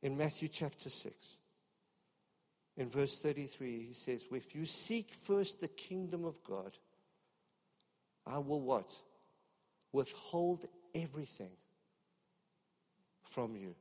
in 0.01 0.17
Matthew 0.17 0.49
chapter 0.49 0.89
6 0.89 1.15
in 2.75 2.89
verse 2.89 3.19
33, 3.19 3.85
he 3.87 3.93
says, 3.93 4.25
If 4.33 4.53
you 4.53 4.65
seek 4.65 5.13
first 5.13 5.61
the 5.61 5.69
kingdom 5.69 6.25
of 6.25 6.43
God, 6.43 6.77
I 8.27 8.39
will 8.39 8.59
what? 8.59 8.91
Withhold 9.93 10.65
everything 10.93 11.51
from 13.29 13.55
you. 13.55 13.75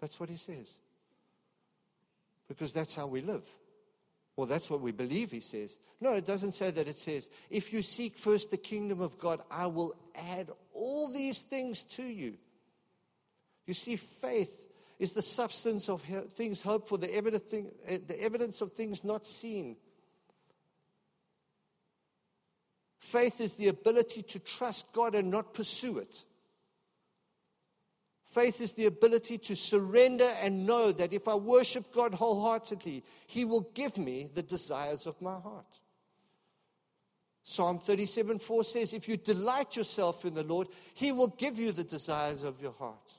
That's 0.00 0.18
what 0.18 0.30
he 0.30 0.36
says. 0.36 0.72
Because 2.48 2.72
that's 2.72 2.94
how 2.94 3.06
we 3.06 3.20
live. 3.20 3.44
Well, 4.36 4.46
that's 4.46 4.70
what 4.70 4.80
we 4.80 4.92
believe, 4.92 5.30
he 5.30 5.40
says. 5.40 5.76
No, 6.00 6.14
it 6.14 6.24
doesn't 6.24 6.52
say 6.52 6.70
that. 6.70 6.88
It 6.88 6.96
says, 6.96 7.28
if 7.50 7.72
you 7.72 7.82
seek 7.82 8.16
first 8.16 8.50
the 8.50 8.56
kingdom 8.56 9.00
of 9.00 9.18
God, 9.18 9.42
I 9.50 9.66
will 9.66 9.94
add 10.14 10.50
all 10.72 11.12
these 11.12 11.40
things 11.40 11.84
to 11.84 12.02
you. 12.02 12.34
You 13.66 13.74
see, 13.74 13.96
faith 13.96 14.68
is 14.98 15.12
the 15.12 15.22
substance 15.22 15.88
of 15.88 16.02
things 16.34 16.62
hoped 16.62 16.88
for, 16.88 16.98
the 16.98 17.14
evidence, 17.14 17.52
eh, 17.86 17.98
the 18.06 18.20
evidence 18.20 18.60
of 18.60 18.72
things 18.72 19.04
not 19.04 19.26
seen. 19.26 19.76
Faith 22.98 23.40
is 23.40 23.54
the 23.54 23.68
ability 23.68 24.22
to 24.22 24.38
trust 24.38 24.92
God 24.92 25.14
and 25.14 25.30
not 25.30 25.54
pursue 25.54 25.98
it. 25.98 26.24
Faith 28.30 28.60
is 28.60 28.72
the 28.74 28.86
ability 28.86 29.38
to 29.38 29.56
surrender 29.56 30.32
and 30.40 30.64
know 30.64 30.92
that 30.92 31.12
if 31.12 31.26
I 31.26 31.34
worship 31.34 31.92
God 31.92 32.14
wholeheartedly, 32.14 33.02
He 33.26 33.44
will 33.44 33.68
give 33.74 33.98
me 33.98 34.30
the 34.32 34.42
desires 34.42 35.06
of 35.06 35.20
my 35.20 35.38
heart. 35.38 35.80
Psalm 37.42 37.78
37 37.78 38.38
4 38.38 38.62
says, 38.64 38.92
If 38.92 39.08
you 39.08 39.16
delight 39.16 39.76
yourself 39.76 40.24
in 40.24 40.34
the 40.34 40.44
Lord, 40.44 40.68
He 40.94 41.10
will 41.10 41.26
give 41.26 41.58
you 41.58 41.72
the 41.72 41.82
desires 41.82 42.44
of 42.44 42.62
your 42.62 42.72
heart. 42.72 43.14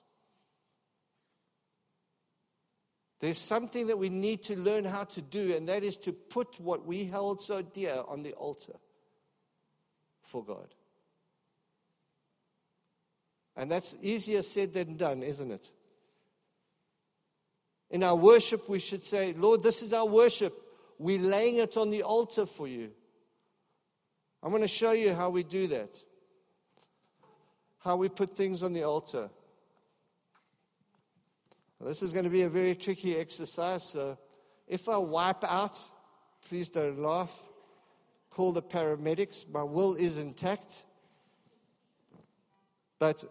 There's 3.20 3.38
something 3.38 3.88
that 3.88 4.00
we 4.00 4.10
need 4.10 4.44
to 4.44 4.56
learn 4.56 4.86
how 4.86 5.04
to 5.04 5.22
do, 5.22 5.54
and 5.54 5.68
that 5.68 5.84
is 5.84 5.98
to 5.98 6.14
put 6.14 6.58
what 6.60 6.86
we 6.86 7.04
held 7.04 7.42
so 7.42 7.62
dear 7.62 8.02
on 8.08 8.24
the 8.24 8.32
altar 8.34 8.78
for 10.24 10.44
God. 10.44 10.74
And 13.62 13.70
that's 13.70 13.96
easier 14.02 14.42
said 14.42 14.74
than 14.74 14.98
done, 14.98 15.22
isn't 15.22 15.52
it? 15.52 15.72
In 17.92 18.02
our 18.02 18.16
worship, 18.16 18.68
we 18.68 18.80
should 18.80 19.04
say, 19.04 19.34
Lord, 19.34 19.62
this 19.62 19.84
is 19.84 19.94
our 19.94 20.08
worship. 20.08 20.60
We're 20.98 21.22
laying 21.22 21.58
it 21.58 21.78
on 21.78 21.92
the 21.92 22.02
altar 22.02 22.48
for 22.48 22.68
you. 22.68 22.90
I'm 24.42 24.50
going 24.50 24.64
to 24.64 24.68
show 24.68 24.94
you 24.94 25.14
how 25.14 25.30
we 25.30 25.44
do 25.44 25.68
that, 25.68 25.96
how 27.78 27.98
we 27.98 28.10
put 28.10 28.36
things 28.36 28.64
on 28.64 28.74
the 28.74 28.82
altar. 28.82 29.30
This 31.82 32.02
is 32.02 32.12
going 32.12 32.26
to 32.26 32.32
be 32.32 32.42
a 32.42 32.50
very 32.50 32.74
tricky 32.74 33.16
exercise, 33.16 33.84
so 33.84 34.18
if 34.68 34.90
I 34.90 34.98
wipe 34.98 35.44
out, 35.44 35.80
please 36.50 36.70
don't 36.70 37.00
laugh. 37.00 37.38
Call 38.32 38.54
the 38.54 38.64
paramedics. 38.64 39.48
My 39.48 39.62
will 39.62 39.94
is 39.94 40.18
intact. 40.18 40.82
But 42.98 43.24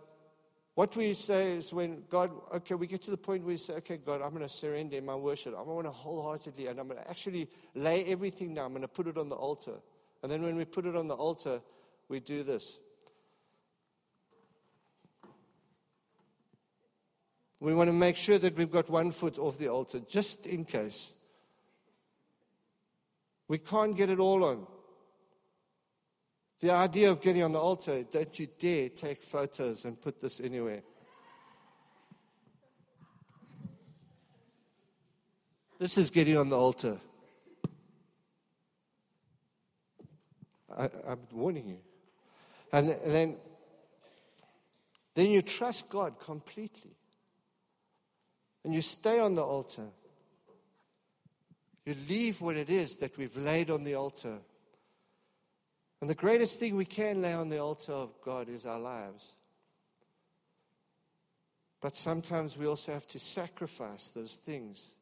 what 0.80 0.96
we 0.96 1.12
say 1.12 1.58
is 1.58 1.74
when 1.74 2.04
God, 2.08 2.30
okay, 2.54 2.74
we 2.74 2.86
get 2.86 3.02
to 3.02 3.10
the 3.10 3.16
point 3.18 3.42
where 3.42 3.52
we 3.52 3.58
say, 3.58 3.74
okay, 3.74 3.98
God, 3.98 4.22
I'm 4.22 4.30
going 4.30 4.40
to 4.40 4.48
surrender 4.48 4.96
in 4.96 5.04
my 5.04 5.14
worship. 5.14 5.54
I'm 5.54 5.66
going 5.66 5.84
to 5.84 5.90
wholeheartedly, 5.90 6.68
and 6.68 6.80
I'm 6.80 6.88
going 6.88 6.98
to 6.98 7.06
actually 7.06 7.50
lay 7.74 8.02
everything 8.06 8.54
down. 8.54 8.64
I'm 8.64 8.72
going 8.72 8.80
to 8.80 8.88
put 8.88 9.06
it 9.06 9.18
on 9.18 9.28
the 9.28 9.34
altar. 9.34 9.74
And 10.22 10.32
then 10.32 10.42
when 10.42 10.56
we 10.56 10.64
put 10.64 10.86
it 10.86 10.96
on 10.96 11.06
the 11.06 11.14
altar, 11.14 11.60
we 12.08 12.20
do 12.20 12.42
this. 12.42 12.78
We 17.60 17.74
want 17.74 17.88
to 17.88 17.92
make 17.92 18.16
sure 18.16 18.38
that 18.38 18.56
we've 18.56 18.72
got 18.72 18.88
one 18.88 19.12
foot 19.12 19.38
off 19.38 19.58
the 19.58 19.68
altar, 19.68 20.00
just 20.08 20.46
in 20.46 20.64
case. 20.64 21.12
We 23.48 23.58
can't 23.58 23.94
get 23.94 24.08
it 24.08 24.18
all 24.18 24.42
on. 24.44 24.66
The 26.60 26.72
idea 26.72 27.10
of 27.10 27.22
getting 27.22 27.42
on 27.42 27.52
the 27.52 27.58
altar, 27.58 28.04
don't 28.04 28.38
you 28.38 28.46
dare 28.58 28.90
take 28.90 29.22
photos 29.22 29.86
and 29.86 29.98
put 29.98 30.20
this 30.20 30.40
anywhere. 30.40 30.82
This 35.78 35.96
is 35.96 36.10
getting 36.10 36.36
on 36.36 36.48
the 36.48 36.56
altar. 36.56 36.98
I, 40.76 40.84
am 41.08 41.20
warning 41.32 41.68
you. 41.68 41.78
And, 42.70 42.90
and 42.90 43.12
then, 43.12 43.36
then 45.14 45.30
you 45.30 45.40
trust 45.40 45.88
God 45.88 46.18
completely 46.20 46.94
and 48.64 48.74
you 48.74 48.82
stay 48.82 49.18
on 49.18 49.34
the 49.34 49.42
altar. 49.42 49.86
You 51.86 51.96
leave 52.06 52.42
what 52.42 52.56
it 52.56 52.68
is 52.68 52.98
that 52.98 53.16
we've 53.16 53.36
laid 53.36 53.70
on 53.70 53.82
the 53.82 53.94
altar. 53.94 54.38
And 56.00 56.08
the 56.08 56.14
greatest 56.14 56.58
thing 56.58 56.76
we 56.76 56.86
can 56.86 57.20
lay 57.20 57.34
on 57.34 57.50
the 57.50 57.58
altar 57.58 57.92
of 57.92 58.20
God 58.22 58.48
is 58.48 58.64
our 58.64 58.78
lives. 58.78 59.34
But 61.80 61.96
sometimes 61.96 62.56
we 62.56 62.66
also 62.66 62.92
have 62.92 63.06
to 63.08 63.18
sacrifice 63.18 64.08
those 64.08 64.34
things 64.34 64.94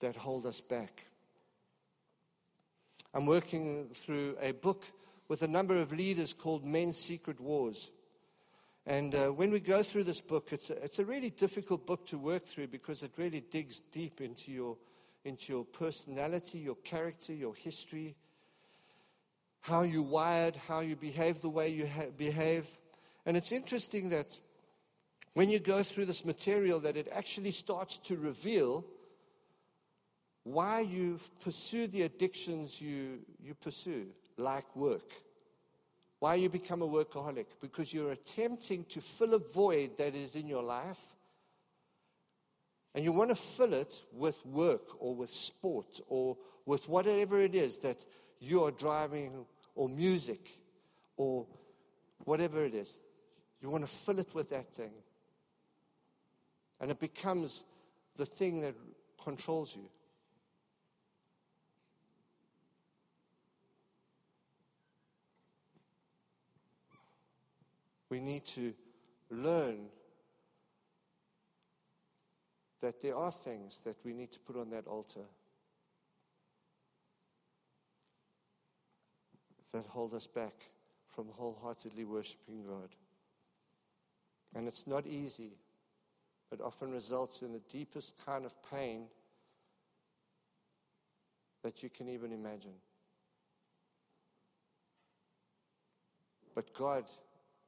that 0.00 0.16
hold 0.16 0.46
us 0.46 0.60
back. 0.60 1.06
I'm 3.14 3.26
working 3.26 3.88
through 3.94 4.36
a 4.40 4.52
book 4.52 4.84
with 5.28 5.42
a 5.42 5.48
number 5.48 5.76
of 5.76 5.92
leaders 5.92 6.32
called 6.32 6.64
Men's 6.64 6.96
Secret 6.96 7.40
Wars. 7.40 7.90
And 8.86 9.14
uh, 9.14 9.28
when 9.28 9.52
we 9.52 9.60
go 9.60 9.82
through 9.82 10.04
this 10.04 10.20
book, 10.20 10.48
it's 10.50 10.70
a, 10.70 10.82
it's 10.82 10.98
a 10.98 11.04
really 11.04 11.30
difficult 11.30 11.86
book 11.86 12.06
to 12.06 12.18
work 12.18 12.44
through 12.44 12.68
because 12.68 13.02
it 13.02 13.12
really 13.16 13.40
digs 13.40 13.80
deep 13.92 14.20
into 14.20 14.50
your, 14.50 14.76
into 15.24 15.52
your 15.52 15.64
personality, 15.64 16.58
your 16.58 16.76
character, 16.76 17.32
your 17.32 17.54
history, 17.54 18.16
how 19.62 19.82
you 19.82 20.02
wired, 20.02 20.56
how 20.68 20.80
you 20.80 20.96
behave 20.96 21.40
the 21.40 21.48
way 21.48 21.68
you 21.68 21.86
ha- 21.86 22.10
behave. 22.16 22.68
And 23.24 23.36
it's 23.36 23.52
interesting 23.52 24.10
that 24.10 24.38
when 25.34 25.48
you 25.48 25.58
go 25.58 25.82
through 25.82 26.06
this 26.06 26.24
material 26.24 26.80
that 26.80 26.96
it 26.96 27.08
actually 27.10 27.52
starts 27.52 27.96
to 27.98 28.16
reveal 28.16 28.84
why 30.44 30.80
you 30.80 31.20
pursue 31.42 31.86
the 31.86 32.02
addictions 32.02 32.80
you, 32.80 33.20
you 33.40 33.54
pursue, 33.54 34.06
like 34.36 34.74
work. 34.74 35.12
Why 36.18 36.34
you 36.34 36.48
become 36.48 36.82
a 36.82 36.88
workaholic? 36.88 37.46
Because 37.60 37.94
you're 37.94 38.12
attempting 38.12 38.84
to 38.86 39.00
fill 39.00 39.34
a 39.34 39.38
void 39.38 39.96
that 39.98 40.16
is 40.16 40.34
in 40.34 40.48
your 40.48 40.62
life. 40.62 40.98
And 42.94 43.04
you 43.04 43.12
want 43.12 43.30
to 43.30 43.36
fill 43.36 43.72
it 43.72 44.02
with 44.12 44.44
work 44.44 44.82
or 44.98 45.14
with 45.14 45.32
sport 45.32 46.00
or 46.08 46.36
with 46.66 46.88
whatever 46.88 47.40
it 47.40 47.54
is 47.54 47.78
that 47.78 48.04
you 48.40 48.64
are 48.64 48.72
driving 48.72 49.46
or 49.74 49.88
music 49.88 50.48
or 51.16 51.46
whatever 52.24 52.64
it 52.64 52.74
is. 52.74 52.98
You 53.60 53.70
want 53.70 53.84
to 53.84 53.90
fill 53.90 54.18
it 54.18 54.34
with 54.34 54.50
that 54.50 54.74
thing. 54.74 54.92
And 56.80 56.90
it 56.90 56.98
becomes 56.98 57.64
the 58.16 58.26
thing 58.26 58.60
that 58.62 58.74
controls 59.22 59.74
you. 59.76 59.88
We 68.08 68.20
need 68.20 68.44
to 68.46 68.74
learn 69.30 69.86
that 72.82 73.00
there 73.00 73.16
are 73.16 73.30
things 73.30 73.80
that 73.84 73.96
we 74.04 74.12
need 74.12 74.32
to 74.32 74.40
put 74.40 74.56
on 74.56 74.68
that 74.70 74.86
altar 74.86 75.20
that 79.72 79.86
hold 79.86 80.14
us 80.14 80.26
back 80.26 80.54
from 81.08 81.26
wholeheartedly 81.28 82.04
worshiping 82.04 82.62
God. 82.66 82.90
And 84.54 84.68
it's 84.68 84.86
not 84.86 85.06
easy. 85.06 85.52
It 86.50 86.60
often 86.60 86.90
results 86.90 87.42
in 87.42 87.52
the 87.52 87.62
deepest 87.70 88.20
kind 88.24 88.44
of 88.44 88.54
pain 88.70 89.06
that 91.62 91.82
you 91.82 91.88
can 91.88 92.08
even 92.08 92.32
imagine. 92.32 92.74
But 96.54 96.74
God 96.74 97.04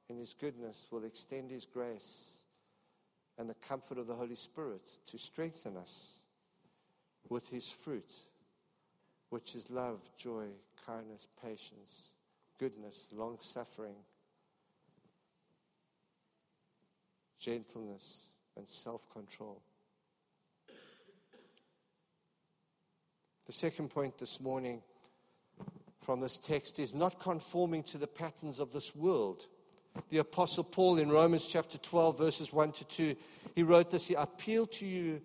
in 0.09 0.19
His 0.19 0.35
goodness, 0.39 0.87
will 0.91 1.05
extend 1.05 1.51
His 1.51 1.65
grace 1.65 2.31
and 3.39 3.49
the 3.49 3.55
comfort 3.55 3.99
of 3.99 4.07
the 4.07 4.15
Holy 4.15 4.37
Spirit 4.37 4.83
to 5.07 5.19
strengthen 5.19 5.77
us 5.77 6.19
with 7.29 7.49
His 7.49 7.69
fruit, 7.69 8.15
which 9.31 9.55
is 9.55 9.71
love, 9.71 10.01
joy, 10.17 10.47
kindness, 10.87 11.27
patience, 11.43 12.11
goodness, 12.59 13.07
long 13.13 13.37
suffering, 13.41 13.97
gentleness, 17.39 18.29
and 18.57 18.67
self 18.69 19.09
control. 19.13 19.61
The 23.47 23.53
second 23.53 23.91
point 23.91 24.17
this 24.19 24.41
morning 24.41 24.83
from 26.03 26.21
this 26.21 26.39
text 26.39 26.79
is 26.79 26.95
not 26.95 27.19
conforming 27.19 27.83
to 27.85 27.99
the 27.99 28.07
patterns 28.07 28.59
of 28.59 28.73
this 28.73 28.95
world 28.95 29.47
the 30.11 30.19
Apostle 30.19 30.65
Paul 30.65 30.99
in 30.99 31.11
Romans 31.11 31.47
chapter 31.47 31.79
12, 31.79 32.19
verses 32.19 32.53
1 32.53 32.73
to 32.73 32.85
2, 32.85 33.17
he 33.55 33.63
wrote 33.63 33.91
this. 33.91 34.07
He 34.07 34.15
appealed 34.15 34.73
to 34.73 34.87
you, 34.87 35.21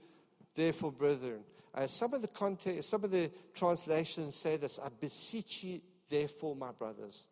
therefore, 0.53 0.91
brethren. 0.91 1.39
Uh, 1.73 1.87
some, 1.87 2.13
of 2.13 2.21
the 2.21 2.27
context, 2.27 2.89
some 2.89 3.03
of 3.03 3.11
the 3.11 3.31
translations 3.53 4.35
say 4.35 4.57
this 4.57 4.79
I 4.79 4.89
beseech 4.99 5.63
you, 5.63 5.81
therefore, 6.09 6.55
my 6.55 6.71
brothers. 6.71 7.25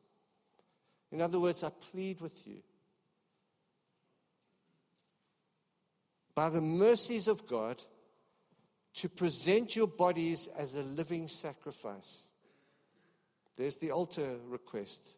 In 1.11 1.21
other 1.21 1.39
words, 1.39 1.63
I 1.63 1.69
plead 1.69 2.21
with 2.21 2.45
you. 2.45 2.57
By 6.35 6.49
the 6.49 6.61
mercies 6.61 7.27
of 7.27 7.47
God, 7.47 7.81
to 8.95 9.09
present 9.09 9.75
your 9.75 9.87
bodies 9.87 10.49
as 10.57 10.73
a 10.73 10.81
living 10.81 11.27
sacrifice. 11.27 12.23
There's 13.55 13.77
the 13.77 13.91
altar 13.91 14.37
request 14.47 15.13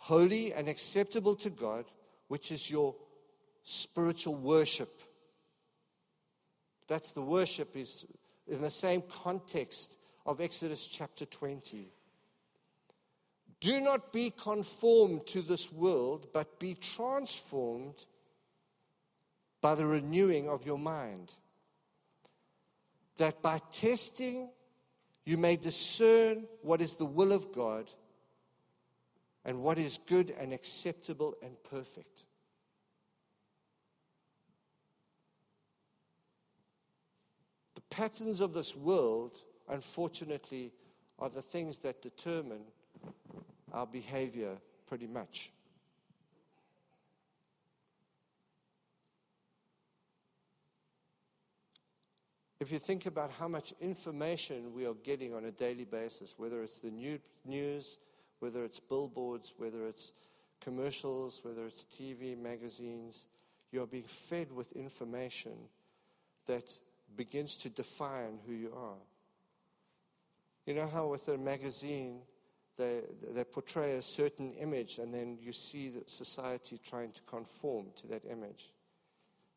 holy 0.00 0.52
and 0.54 0.66
acceptable 0.66 1.36
to 1.36 1.50
God, 1.50 1.84
which 2.28 2.50
is 2.50 2.70
your 2.70 2.96
spiritual 3.62 4.34
worship. 4.34 5.02
That's 6.90 7.12
the 7.12 7.22
worship 7.22 7.76
is 7.76 8.04
in 8.48 8.62
the 8.62 8.68
same 8.68 9.02
context 9.02 9.96
of 10.26 10.40
Exodus 10.40 10.84
chapter 10.88 11.24
20. 11.24 11.92
Do 13.60 13.80
not 13.80 14.12
be 14.12 14.30
conformed 14.36 15.24
to 15.28 15.40
this 15.40 15.70
world, 15.70 16.26
but 16.32 16.58
be 16.58 16.74
transformed 16.74 18.06
by 19.60 19.76
the 19.76 19.86
renewing 19.86 20.48
of 20.48 20.66
your 20.66 20.80
mind. 20.80 21.34
That 23.18 23.40
by 23.40 23.60
testing 23.70 24.48
you 25.24 25.36
may 25.36 25.54
discern 25.54 26.48
what 26.60 26.82
is 26.82 26.94
the 26.94 27.04
will 27.04 27.32
of 27.32 27.52
God 27.52 27.88
and 29.44 29.62
what 29.62 29.78
is 29.78 30.00
good 30.08 30.34
and 30.40 30.52
acceptable 30.52 31.36
and 31.40 31.52
perfect. 31.62 32.24
The 37.74 37.79
patterns 37.90 38.40
of 38.40 38.54
this 38.54 38.74
world, 38.74 39.36
unfortunately, 39.68 40.72
are 41.18 41.28
the 41.28 41.42
things 41.42 41.78
that 41.78 42.00
determine 42.00 42.62
our 43.72 43.86
behavior 43.86 44.56
pretty 44.86 45.06
much. 45.06 45.50
If 52.58 52.70
you 52.70 52.78
think 52.78 53.06
about 53.06 53.30
how 53.30 53.48
much 53.48 53.72
information 53.80 54.74
we 54.74 54.84
are 54.84 54.94
getting 55.02 55.34
on 55.34 55.46
a 55.46 55.50
daily 55.50 55.84
basis, 55.84 56.34
whether 56.36 56.62
it's 56.62 56.78
the 56.78 56.90
news, 57.46 57.98
whether 58.40 58.64
it's 58.64 58.78
billboards, 58.78 59.54
whether 59.56 59.86
it's 59.86 60.12
commercials, 60.60 61.40
whether 61.42 61.64
it's 61.64 61.86
TV, 61.86 62.36
magazines, 62.36 63.24
you're 63.72 63.86
being 63.86 64.02
fed 64.02 64.52
with 64.52 64.72
information 64.72 65.52
that 66.46 66.70
begins 67.16 67.56
to 67.56 67.68
define 67.68 68.38
who 68.46 68.52
you 68.52 68.72
are. 68.76 68.98
You 70.66 70.74
know 70.74 70.86
how 70.86 71.08
with 71.08 71.28
a 71.28 71.38
magazine, 71.38 72.20
they, 72.76 73.00
they 73.34 73.44
portray 73.44 73.96
a 73.96 74.02
certain 74.02 74.52
image, 74.54 74.98
and 74.98 75.12
then 75.12 75.38
you 75.40 75.52
see 75.52 75.88
that 75.90 76.08
society 76.08 76.78
trying 76.82 77.12
to 77.12 77.22
conform 77.22 77.86
to 77.96 78.06
that 78.08 78.24
image. 78.24 78.72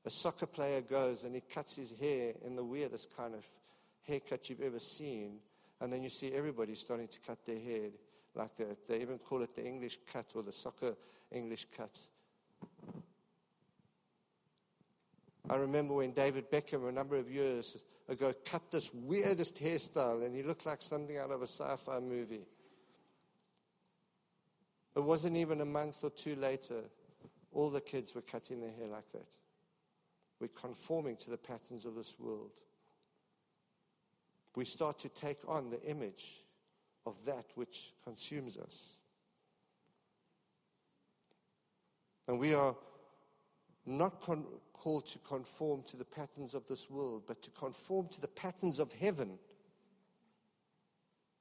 A 0.05 0.09
soccer 0.09 0.45
player 0.45 0.81
goes 0.81 1.23
and 1.23 1.33
he 1.33 1.41
cuts 1.41 1.75
his 1.75 1.93
hair 1.99 2.33
in 2.45 2.55
the 2.55 2.63
weirdest 2.63 3.15
kind 3.15 3.33
of 3.33 3.47
haircut 4.01 4.49
you've 4.49 4.61
ever 4.61 4.79
seen, 4.79 5.39
and 5.79 5.91
then 5.91 6.03
you 6.03 6.09
see 6.09 6.31
everybody 6.33 6.75
starting 6.75 7.07
to 7.07 7.19
cut 7.19 7.45
their 7.45 7.59
hair 7.59 7.89
like 8.35 8.55
that. 8.57 8.87
They 8.87 9.01
even 9.01 9.19
call 9.19 9.41
it 9.43 9.55
the 9.55 9.65
English 9.65 9.99
cut 10.11 10.25
or 10.35 10.43
the 10.43 10.51
soccer 10.51 10.95
English 11.31 11.67
cut. 11.75 11.97
I 15.49 15.56
remember 15.56 15.95
when 15.95 16.12
David 16.12 16.49
Beckham, 16.49 16.88
a 16.88 16.91
number 16.91 17.17
of 17.17 17.29
years 17.29 17.77
ago, 18.08 18.34
cut 18.45 18.71
this 18.71 18.93
weirdest 18.93 19.62
hairstyle 19.62 20.25
and 20.25 20.36
he 20.36 20.41
looked 20.41 20.65
like 20.65 20.82
something 20.82 21.17
out 21.17 21.32
of 21.32 21.41
a 21.41 21.47
sci 21.47 21.75
fi 21.86 21.99
movie. 21.99 22.47
It 24.95 25.03
wasn't 25.03 25.38
even 25.38 25.62
a 25.62 25.65
month 25.65 26.03
or 26.03 26.12
two 26.12 26.36
later, 26.36 26.82
all 27.51 27.69
the 27.69 27.82
kids 27.82 28.15
were 28.15 28.21
cutting 28.21 28.62
their 28.62 28.71
hair 28.71 28.88
like 28.88 29.12
that. 29.12 29.27
We're 30.39 30.47
conforming 30.47 31.17
to 31.17 31.29
the 31.29 31.38
patterns 31.38 31.86
of 31.86 31.95
this 31.95 32.15
world. 32.19 32.51
We 34.56 34.65
start 34.65 34.99
to 34.99 35.10
take 35.10 35.39
on 35.47 35.69
the 35.69 35.82
image 35.84 36.43
of 37.06 37.25
that 37.25 37.45
which 37.56 37.93
consumes 38.03 38.58
us. 38.58 38.89
And 42.27 42.39
we 42.39 42.53
are 42.53 42.75
not 43.85 44.21
con- 44.21 44.45
called 44.73 45.07
to 45.07 45.19
conform 45.19 45.83
to 45.83 45.97
the 45.97 46.05
patterns 46.05 46.53
of 46.53 46.67
this 46.67 46.89
world, 46.89 47.23
but 47.27 47.41
to 47.43 47.51
conform 47.51 48.07
to 48.09 48.21
the 48.21 48.27
patterns 48.27 48.79
of 48.79 48.91
heaven 48.93 49.37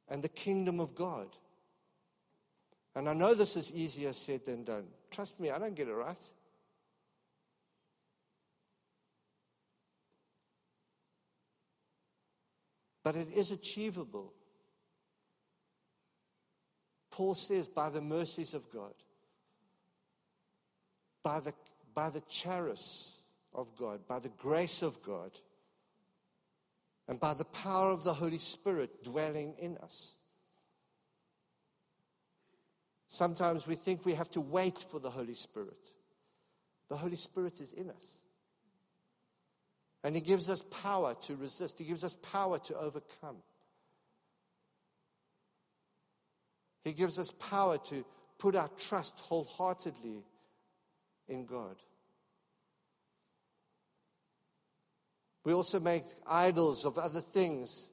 and 0.09 0.22
the 0.22 0.28
kingdom 0.28 0.81
of 0.81 0.94
God. 0.94 1.28
And 2.94 3.09
I 3.09 3.14
know 3.14 3.35
this 3.35 3.57
is 3.57 3.72
easier 3.72 4.12
said 4.12 4.44
than 4.44 4.64
done. 4.64 4.85
Trust 5.11 5.40
me, 5.40 5.50
I 5.50 5.59
don't 5.59 5.74
get 5.74 5.88
it 5.88 5.94
right. 5.94 6.24
But 13.05 13.16
it 13.16 13.28
is 13.35 13.50
achievable 13.50 14.33
Paul 17.12 17.35
says, 17.35 17.68
by 17.68 17.90
the 17.90 18.00
mercies 18.00 18.55
of 18.55 18.68
God, 18.72 18.94
by 21.22 21.40
the, 21.40 21.52
by 21.94 22.11
the 22.11 22.22
charis 22.22 23.20
of 23.55 23.76
God, 23.76 24.00
by 24.09 24.18
the 24.18 24.31
grace 24.31 24.83
of 24.83 25.02
God, 25.02 25.33
and 27.09 27.18
by 27.18 27.35
the 27.35 27.44
power 27.44 27.90
of 27.90 28.05
the 28.05 28.14
Holy 28.14 28.38
Spirit 28.38 29.02
dwelling 29.02 29.55
in 29.59 29.76
us. 29.78 30.14
Sometimes 33.09 33.66
we 33.66 33.74
think 33.74 34.07
we 34.07 34.14
have 34.14 34.31
to 34.31 34.40
wait 34.40 34.78
for 34.90 34.98
the 34.98 35.11
Holy 35.11 35.35
Spirit. 35.35 35.92
The 36.88 36.96
Holy 36.96 37.16
Spirit 37.16 37.61
is 37.61 37.72
in 37.74 37.90
us. 37.90 38.07
And 40.05 40.14
He 40.14 40.22
gives 40.22 40.48
us 40.48 40.62
power 40.70 41.14
to 41.22 41.37
resist, 41.37 41.78
He 41.78 41.85
gives 41.85 42.05
us 42.05 42.14
power 42.22 42.59
to 42.61 42.78
overcome. 42.78 43.37
He 46.85 46.92
gives 46.92 47.18
us 47.18 47.31
power 47.33 47.78
to 47.78 48.05
put 48.38 48.57
our 48.57 48.68
trust 48.76 49.20
wholeheartedly 49.20 50.24
in 51.33 51.47
God. 51.47 51.77
We 55.45 55.53
also 55.53 55.81
make 55.81 56.05
idols 56.27 56.85
of 56.85 56.99
other 56.99 57.21
things 57.21 57.90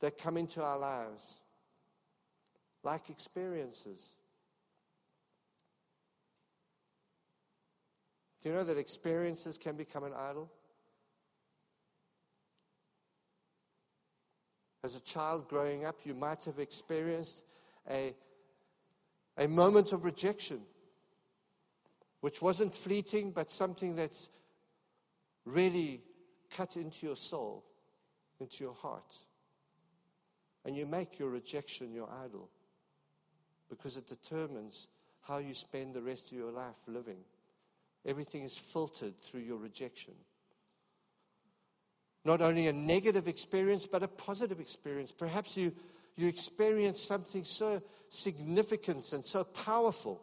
that 0.00 0.16
come 0.16 0.36
into 0.36 0.62
our 0.62 0.78
lives, 0.78 1.40
like 2.82 3.10
experiences. 3.10 4.12
Do 8.42 8.48
you 8.48 8.54
know 8.54 8.64
that 8.64 8.78
experiences 8.78 9.58
can 9.58 9.76
become 9.76 10.04
an 10.04 10.12
idol? 10.14 10.50
As 14.82 14.96
a 14.96 15.00
child 15.00 15.48
growing 15.48 15.84
up, 15.84 16.00
you 16.04 16.14
might 16.14 16.44
have 16.44 16.58
experienced 16.58 17.44
a, 17.88 18.14
a 19.36 19.48
moment 19.48 19.92
of 19.92 20.04
rejection, 20.04 20.60
which 22.20 22.42
wasn't 22.42 22.74
fleeting, 22.74 23.30
but 23.30 23.50
something 23.50 23.94
that's 23.94 24.28
really 25.44 26.02
cut 26.50 26.76
into 26.76 27.06
your 27.06 27.16
soul, 27.16 27.64
into 28.40 28.62
your 28.62 28.74
heart. 28.74 29.16
And 30.64 30.76
you 30.76 30.86
make 30.86 31.18
your 31.18 31.30
rejection 31.30 31.92
your 31.92 32.08
idol 32.24 32.48
because 33.68 33.96
it 33.96 34.06
determines 34.06 34.86
how 35.22 35.38
you 35.38 35.54
spend 35.54 35.94
the 35.94 36.02
rest 36.02 36.30
of 36.30 36.38
your 36.38 36.52
life 36.52 36.76
living. 36.86 37.18
Everything 38.04 38.42
is 38.42 38.56
filtered 38.56 39.20
through 39.22 39.40
your 39.40 39.56
rejection. 39.56 40.14
Not 42.24 42.40
only 42.40 42.68
a 42.68 42.72
negative 42.72 43.26
experience, 43.26 43.86
but 43.86 44.02
a 44.02 44.08
positive 44.08 44.60
experience. 44.60 45.10
Perhaps 45.10 45.56
you, 45.56 45.72
you 46.16 46.28
experience 46.28 47.00
something 47.00 47.44
so 47.44 47.82
significant 48.12 49.12
and 49.12 49.24
so 49.24 49.42
powerful 49.42 50.22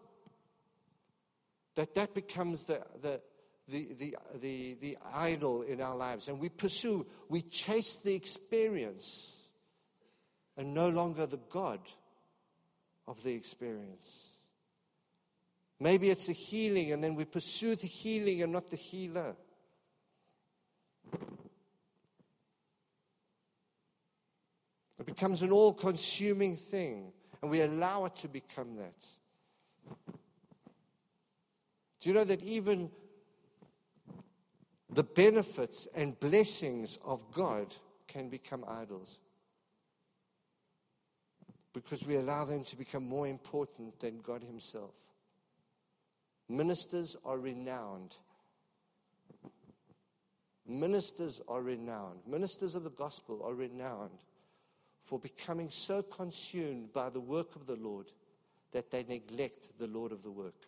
that 1.76 1.96
that 1.96 2.14
becomes 2.14 2.66
the, 2.66 2.82
the, 3.02 3.22
the, 3.68 3.94
the, 3.98 4.16
the, 4.42 4.78
the 4.80 4.98
idol 5.14 5.64
in 5.64 5.82
our 5.82 5.96
lives. 5.96 6.28
And 6.28 6.40
we 6.40 6.50
pursue, 6.50 7.06
we 7.30 7.42
chase 7.42 7.96
the 7.96 8.14
experience 8.14 9.48
and 10.58 10.74
no 10.74 10.90
longer 10.90 11.26
the 11.26 11.40
God 11.50 11.80
of 13.08 13.24
the 13.24 13.34
experience. 13.34 14.26
Maybe 15.80 16.10
it's 16.10 16.28
a 16.28 16.34
healing, 16.34 16.92
and 16.92 17.04
then 17.04 17.16
we 17.16 17.26
pursue 17.26 17.76
the 17.76 17.88
healing 17.88 18.44
and 18.44 18.52
not 18.52 18.70
the 18.70 18.76
healer. 18.76 19.36
It 25.00 25.06
becomes 25.06 25.42
an 25.42 25.52
all 25.52 25.74
consuming 25.74 26.58
thing, 26.58 27.14
and 27.42 27.52
we 27.52 27.62
allow 27.62 28.06
it 28.06 28.16
to 28.18 28.28
become 28.28 28.76
that. 28.76 28.96
Do 32.00 32.10
you 32.10 32.14
know 32.14 32.24
that 32.24 32.42
even 32.44 32.90
the 34.90 35.04
benefits 35.04 35.88
and 35.94 36.20
blessings 36.20 36.98
of 37.06 37.32
God 37.32 37.76
can 38.08 38.30
become 38.30 38.66
idols? 38.68 39.20
Because 41.74 42.06
we 42.06 42.16
allow 42.16 42.46
them 42.46 42.64
to 42.66 42.76
become 42.76 43.08
more 43.08 43.28
important 43.28 44.00
than 44.00 44.20
God 44.20 44.44
Himself. 44.44 44.96
Ministers 46.48 47.16
are 47.24 47.38
renowned. 47.38 48.18
Ministers 50.66 51.42
are 51.48 51.62
renowned. 51.62 52.20
Ministers 52.28 52.76
of 52.76 52.84
the 52.84 52.90
gospel 52.90 53.42
are 53.46 53.54
renowned 53.54 54.20
for 55.10 55.18
becoming 55.18 55.72
so 55.72 56.04
consumed 56.04 56.94
by 56.94 57.10
the 57.10 57.20
work 57.20 57.56
of 57.56 57.66
the 57.66 57.76
Lord 57.76 58.12
that 58.74 58.92
they 58.92 59.04
neglect 59.10 59.70
the 59.80 59.88
Lord 59.88 60.12
of 60.12 60.22
the 60.22 60.30
work. 60.30 60.68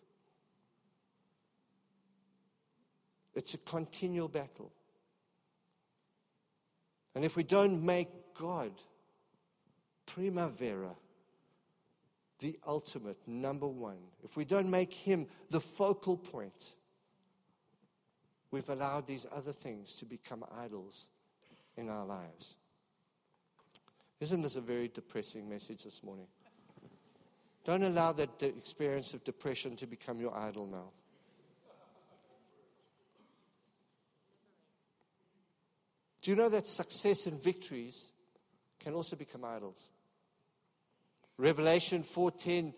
It's 3.36 3.54
a 3.54 3.58
continual 3.58 4.26
battle. 4.26 4.72
And 7.14 7.24
if 7.24 7.36
we 7.36 7.44
don't 7.44 7.86
make 7.86 8.08
God 8.34 8.72
primavera, 10.06 10.96
the 12.40 12.58
ultimate, 12.66 13.18
number 13.28 13.68
one, 13.68 13.98
if 14.24 14.36
we 14.36 14.44
don't 14.44 14.68
make 14.68 14.92
Him 14.92 15.28
the 15.50 15.60
focal 15.60 16.16
point, 16.16 16.74
we've 18.50 18.68
allowed 18.68 19.06
these 19.06 19.24
other 19.32 19.52
things 19.52 19.92
to 19.92 20.04
become 20.04 20.44
idols 20.58 21.06
in 21.76 21.88
our 21.88 22.04
lives. 22.04 22.56
Isn't 24.22 24.42
this 24.42 24.54
a 24.54 24.60
very 24.60 24.86
depressing 24.86 25.48
message 25.48 25.82
this 25.82 26.00
morning? 26.04 26.28
Don't 27.64 27.82
allow 27.82 28.12
that 28.12 28.40
experience 28.40 29.14
of 29.14 29.24
depression 29.24 29.74
to 29.74 29.86
become 29.88 30.20
your 30.20 30.32
idol 30.38 30.68
now. 30.68 30.90
Do 36.22 36.30
you 36.30 36.36
know 36.36 36.48
that 36.50 36.68
success 36.68 37.26
and 37.26 37.42
victories 37.42 38.12
can 38.78 38.94
also 38.94 39.16
become 39.16 39.44
idols? 39.44 39.88
Revelation 41.36 42.04
4:10 42.04 42.74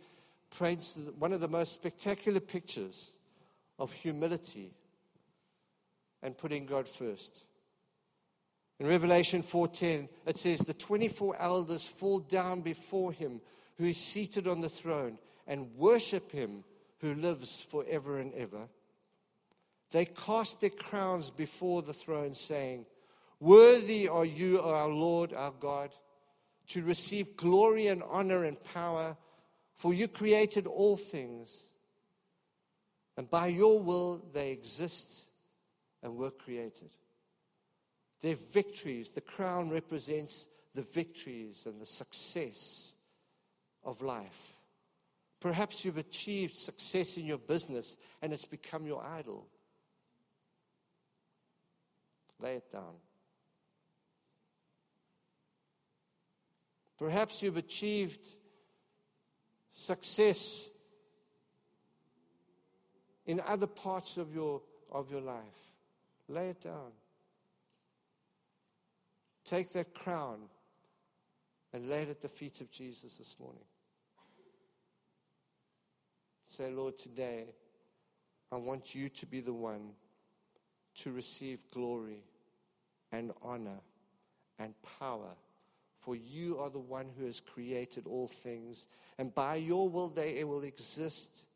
paints 0.59 0.97
one 1.19 1.35
of 1.35 1.43
the 1.43 1.49
most 1.49 1.75
spectacular 1.75 2.41
pictures 2.41 3.13
of 3.79 3.93
humility 3.93 4.73
and 6.23 6.39
putting 6.39 6.65
God 6.65 6.89
first. 6.89 7.45
In 8.81 8.87
Revelation 8.87 9.43
4:10 9.43 10.09
it 10.27 10.39
says 10.39 10.61
the 10.61 10.75
24 10.75 11.37
elders 11.39 11.87
fall 11.87 12.19
down 12.21 12.61
before 12.61 13.13
him 13.13 13.41
who 13.77 13.85
is 13.85 13.99
seated 13.99 14.47
on 14.49 14.61
the 14.61 14.69
throne 14.69 15.19
and 15.47 15.77
worship 15.77 16.33
him 16.33 16.65
who 16.99 17.15
lives 17.15 17.61
forever 17.61 18.19
and 18.19 18.33
ever. 18.35 18.69
They 19.91 20.07
cast 20.07 20.61
their 20.61 20.71
crowns 20.71 21.31
before 21.31 21.83
the 21.83 21.93
throne 21.93 22.35
saying, 22.35 22.87
"Worthy 23.39 24.09
are 24.09 24.25
you, 24.25 24.61
our 24.61 24.89
Lord, 24.89 25.33
our 25.33 25.53
God, 25.53 25.95
to 26.69 26.83
receive 26.83 27.37
glory 27.37 27.87
and 27.87 28.03
honor 28.03 28.45
and 28.45 28.63
power, 28.65 29.17
for 29.75 29.93
you 29.93 30.09
created 30.09 30.67
all 30.67 30.97
things, 30.97 31.69
and 33.17 33.29
by 33.31 33.49
your 33.49 33.79
will 33.79 34.19
they 34.33 34.51
exist 34.51 35.27
and 36.03 36.17
were 36.17 36.31
created. 36.31 36.91
Their 38.25 38.37
victories, 38.37 39.11
the 39.11 39.21
crown 39.21 39.69
represents 39.69 40.49
the 40.75 40.81
victories 40.81 41.67
and 41.67 41.79
the 41.79 41.85
success 41.85 42.95
of 43.85 44.01
life. 44.01 44.55
Perhaps 45.41 45.85
you've 45.85 45.99
achieved 45.99 46.57
success 46.57 47.19
in 47.19 47.27
your 47.27 47.37
business 47.37 47.99
and 48.23 48.33
it's 48.33 48.47
become 48.47 48.87
your 48.87 49.05
idol. 49.05 49.47
Lay 52.41 52.55
it 52.55 52.73
down. 52.73 52.95
Perhaps 56.99 57.43
you've 57.43 57.59
achieved 57.59 58.27
success 59.71 60.71
in 63.27 63.43
other 63.47 63.67
parts 63.67 64.17
of 64.17 64.35
your, 64.35 64.63
of 64.91 65.11
your 65.11 65.21
life. 65.21 65.43
Lay 66.27 66.49
it 66.49 66.63
down. 66.63 66.93
Take 69.45 69.73
that 69.73 69.95
crown 69.95 70.39
and 71.73 71.89
lay 71.89 72.03
it 72.03 72.09
at 72.09 72.21
the 72.21 72.29
feet 72.29 72.61
of 72.61 72.71
Jesus 72.71 73.15
this 73.17 73.37
morning. 73.39 73.65
Say, 76.47 76.71
Lord, 76.71 76.99
today 76.99 77.47
I 78.53 78.57
want 78.57 78.95
you 78.95 79.09
to 79.09 79.27
be 79.27 79.41
the 79.41 79.53
one 79.53 79.91
to 80.97 81.13
receive 81.13 81.65
glory 81.73 82.23
and 83.11 83.33
honor 83.43 83.81
and 84.59 84.75
power 85.01 85.35
for 86.05 86.15
you 86.15 86.59
are 86.59 86.69
the 86.69 86.79
one 86.79 87.07
who 87.17 87.25
has 87.25 87.41
created 87.41 88.07
all 88.07 88.29
things. 88.29 88.87
And 89.17 89.35
by 89.35 89.57
your 89.57 89.89
will, 89.89 90.11
they 90.11 90.45
will 90.45 90.63
exist. 90.63 91.47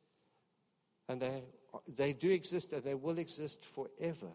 And 1.06 1.20
they, 1.20 1.42
they 1.86 2.14
do 2.14 2.30
exist 2.30 2.72
and 2.72 2.82
they 2.82 2.94
will 2.94 3.18
exist 3.18 3.62
forever. 3.74 4.28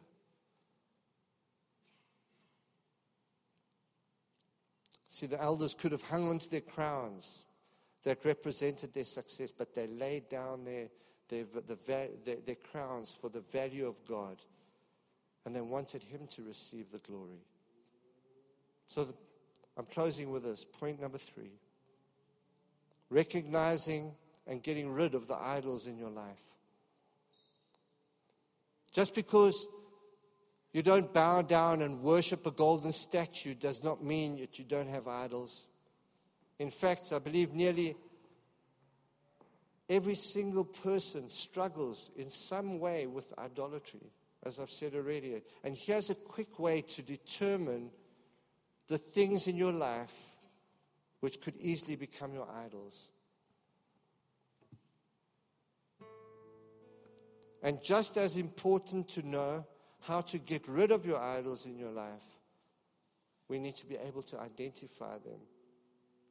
See, 5.14 5.28
the 5.28 5.40
elders 5.40 5.76
could 5.76 5.92
have 5.92 6.02
hung 6.02 6.28
on 6.28 6.40
to 6.40 6.50
their 6.50 6.62
crowns 6.62 7.44
that 8.04 8.26
represented 8.26 8.96
their 8.96 9.04
success, 9.04 9.52
but 9.56 9.76
they 9.76 9.86
laid 9.86 10.28
down 10.28 10.66
their, 10.66 10.88
their, 11.28 11.44
the, 11.68 11.78
their, 12.26 12.38
their 12.44 12.56
crowns 12.56 13.16
for 13.22 13.30
the 13.30 13.42
value 13.42 13.86
of 13.86 14.04
God. 14.08 14.38
And 15.46 15.56
they 15.56 15.62
wanted 15.62 16.02
Him 16.02 16.22
to 16.32 16.42
receive 16.42 16.92
the 16.92 16.98
glory. 16.98 17.46
So 18.88 19.04
the, 19.04 19.14
I'm 19.78 19.86
closing 19.86 20.32
with 20.32 20.46
this. 20.46 20.66
Point 20.66 21.00
number 21.00 21.20
three 21.20 21.52
recognizing 23.12 24.14
and 24.48 24.64
getting 24.64 24.92
rid 24.92 25.14
of 25.14 25.28
the 25.28 25.36
idols 25.36 25.86
in 25.86 25.96
your 25.96 26.10
life. 26.10 26.42
Just 28.92 29.14
because 29.14 29.68
you 30.74 30.82
don't 30.82 31.14
bow 31.14 31.44
down 31.44 31.84
and 31.84 32.02
worship 32.02 32.48
a 32.48 32.52
golden 32.52 32.92
statue 32.92 33.54
does 33.54 33.84
not 33.84 34.04
mean 34.04 34.40
that 34.40 34.58
you 34.58 34.66
don't 34.66 34.90
have 34.90 35.08
idols. 35.08 35.68
In 36.58 36.72
fact, 36.72 37.14
I 37.14 37.20
believe 37.20 37.54
nearly 37.54 37.96
every 39.88 40.16
single 40.16 40.66
person 40.66 41.30
struggles 41.30 42.10
in 42.16 42.28
some 42.30 42.80
way 42.80 43.06
with 43.06 43.32
idolatry, 43.38 44.12
as 44.42 44.58
I've 44.58 44.72
said 44.72 44.96
already. 44.96 45.44
And 45.64 45.78
here's 45.78 46.10
a 46.10 46.16
quick 46.16 46.58
way 46.58 46.82
to 46.82 47.04
determine 47.04 47.92
the 48.88 48.98
things 48.98 49.48
in 49.48 49.56
your 49.56 49.74
life 49.74 50.32
which 51.20 51.40
could 51.40 51.56
easily 51.58 51.96
become 51.96 52.34
your 52.34 52.48
idols. 52.66 53.10
And 57.62 57.82
just 57.82 58.18
as 58.18 58.36
important 58.36 59.08
to 59.10 59.26
know 59.26 59.66
how 60.04 60.22
to 60.22 60.38
get 60.38 60.68
rid 60.68 60.92
of 60.92 61.06
your 61.06 61.20
idols 61.20 61.66
in 61.66 61.78
your 61.78 61.92
life, 61.92 62.24
we 63.48 63.60
need 63.60 63.76
to 63.78 63.86
be 63.86 63.96
able 63.96 64.22
to 64.24 64.40
identify 64.40 65.14
them 65.20 65.40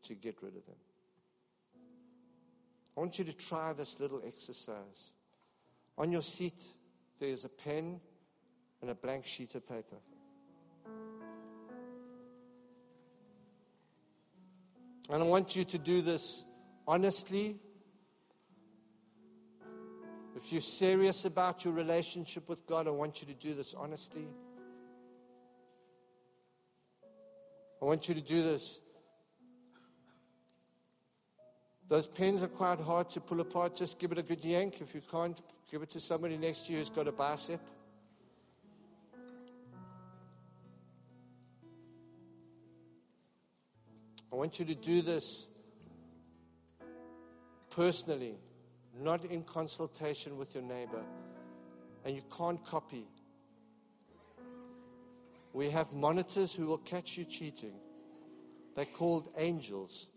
to 0.04 0.14
get 0.14 0.36
rid 0.42 0.56
of 0.56 0.66
them. 0.66 0.76
I 2.96 3.00
want 3.00 3.18
you 3.18 3.24
to 3.24 3.32
try 3.32 3.72
this 3.72 3.98
little 3.98 4.22
exercise. 4.26 5.12
On 5.96 6.12
your 6.12 6.22
seat, 6.22 6.60
there's 7.18 7.44
a 7.44 7.48
pen 7.48 8.00
and 8.82 8.90
a 8.90 8.94
blank 8.94 9.24
sheet 9.24 9.54
of 9.54 9.66
paper. 9.66 9.96
And 15.08 15.22
I 15.22 15.26
want 15.26 15.56
you 15.56 15.64
to 15.64 15.78
do 15.78 16.02
this 16.02 16.44
honestly 16.86 17.56
if 20.42 20.50
you're 20.50 20.60
serious 20.60 21.24
about 21.24 21.64
your 21.64 21.72
relationship 21.72 22.48
with 22.48 22.66
God, 22.66 22.88
I 22.88 22.90
want 22.90 23.20
you 23.20 23.28
to 23.28 23.34
do 23.34 23.54
this 23.54 23.74
honestly. 23.74 24.26
I 27.80 27.84
want 27.84 28.08
you 28.08 28.14
to 28.14 28.20
do 28.20 28.42
this. 28.42 28.80
Those 31.88 32.08
pens 32.08 32.42
are 32.42 32.48
quite 32.48 32.80
hard 32.80 33.10
to 33.10 33.20
pull 33.20 33.40
apart. 33.40 33.76
Just 33.76 34.00
give 34.00 34.10
it 34.10 34.18
a 34.18 34.22
good 34.22 34.44
yank. 34.44 34.80
If 34.80 34.94
you 34.94 35.02
can't, 35.08 35.40
give 35.70 35.82
it 35.82 35.90
to 35.90 36.00
somebody 36.00 36.36
next 36.36 36.66
to 36.66 36.72
you 36.72 36.78
who's 36.78 36.90
got 36.90 37.06
a 37.06 37.12
bicep. 37.12 37.60
I 44.32 44.34
want 44.34 44.58
you 44.58 44.64
to 44.64 44.74
do 44.74 45.02
this 45.02 45.46
personally 47.70 48.36
not 48.98 49.24
in 49.24 49.42
consultation 49.42 50.36
with 50.36 50.54
your 50.54 50.64
neighbor. 50.64 51.02
And 52.04 52.14
you 52.14 52.22
can't 52.36 52.64
copy. 52.64 53.06
We 55.52 55.70
have 55.70 55.92
monitors 55.92 56.54
who 56.54 56.66
will 56.66 56.78
catch 56.78 57.16
you 57.16 57.24
cheating. 57.24 57.74
They're 58.74 58.84
called 58.86 59.28
angels. 59.36 60.08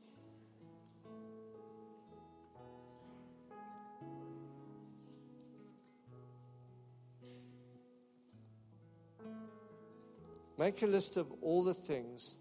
Make 10.57 10.81
a 10.83 10.87
list 10.87 11.17
of 11.17 11.31
all 11.41 11.63
the 11.63 11.73
things 11.73 12.37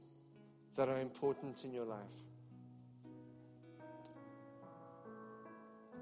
that 0.77 0.89
are 0.89 1.01
important 1.01 1.65
in 1.65 1.73
your 1.73 1.85
life. 1.85 2.24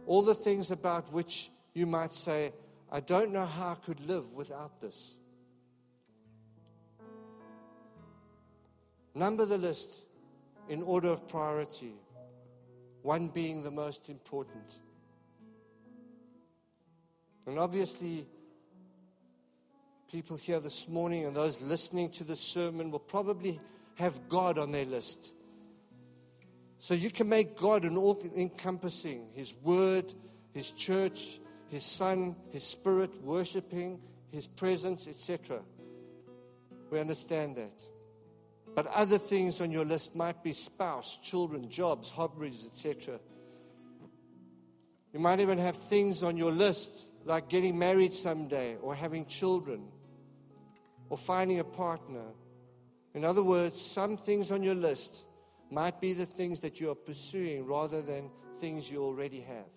All 0.06 0.22
the 0.22 0.34
things 0.34 0.70
about 0.70 1.12
which 1.12 1.50
you 1.74 1.86
might 1.86 2.12
say, 2.12 2.52
I 2.90 3.00
don't 3.00 3.32
know 3.32 3.46
how 3.46 3.72
I 3.72 3.74
could 3.76 4.00
live 4.06 4.32
without 4.32 4.80
this. 4.80 5.14
Number 9.14 9.44
the 9.44 9.58
list 9.58 10.04
in 10.68 10.82
order 10.82 11.08
of 11.08 11.28
priority, 11.28 11.94
one 13.02 13.28
being 13.28 13.62
the 13.62 13.70
most 13.70 14.08
important. 14.08 14.74
And 17.46 17.58
obviously, 17.58 18.26
people 20.10 20.36
here 20.36 20.60
this 20.60 20.88
morning 20.88 21.24
and 21.24 21.34
those 21.34 21.60
listening 21.60 22.10
to 22.10 22.24
this 22.24 22.40
sermon 22.40 22.90
will 22.90 22.98
probably 22.98 23.60
have 23.94 24.28
God 24.28 24.58
on 24.58 24.72
their 24.72 24.84
list. 24.84 25.32
So 26.82 26.94
you 26.94 27.12
can 27.12 27.28
make 27.28 27.56
God 27.56 27.84
an 27.84 27.96
all 27.96 28.20
encompassing 28.36 29.28
His 29.34 29.54
Word, 29.62 30.12
His 30.52 30.72
church, 30.72 31.38
His 31.68 31.84
Son, 31.84 32.34
His 32.50 32.64
Spirit, 32.64 33.22
worshiping, 33.22 34.00
His 34.32 34.48
presence, 34.48 35.06
etc. 35.06 35.60
We 36.90 36.98
understand 36.98 37.54
that. 37.54 37.84
But 38.74 38.88
other 38.88 39.18
things 39.18 39.60
on 39.60 39.70
your 39.70 39.84
list 39.84 40.16
might 40.16 40.42
be 40.42 40.52
spouse, 40.52 41.18
children, 41.22 41.70
jobs, 41.70 42.10
hobbies, 42.10 42.66
etc. 42.66 43.20
You 45.12 45.20
might 45.20 45.38
even 45.38 45.58
have 45.58 45.76
things 45.76 46.24
on 46.24 46.36
your 46.36 46.50
list 46.50 47.10
like 47.24 47.48
getting 47.48 47.78
married 47.78 48.12
someday 48.12 48.76
or 48.82 48.92
having 48.92 49.26
children 49.26 49.86
or 51.10 51.16
finding 51.16 51.60
a 51.60 51.64
partner. 51.64 52.24
In 53.14 53.24
other 53.24 53.44
words, 53.44 53.80
some 53.80 54.16
things 54.16 54.50
on 54.50 54.64
your 54.64 54.74
list 54.74 55.26
might 55.72 56.00
be 56.00 56.12
the 56.12 56.26
things 56.26 56.60
that 56.60 56.80
you 56.80 56.90
are 56.90 56.94
pursuing 56.94 57.64
rather 57.64 58.02
than 58.02 58.30
things 58.56 58.90
you 58.90 59.02
already 59.02 59.40
have. 59.40 59.72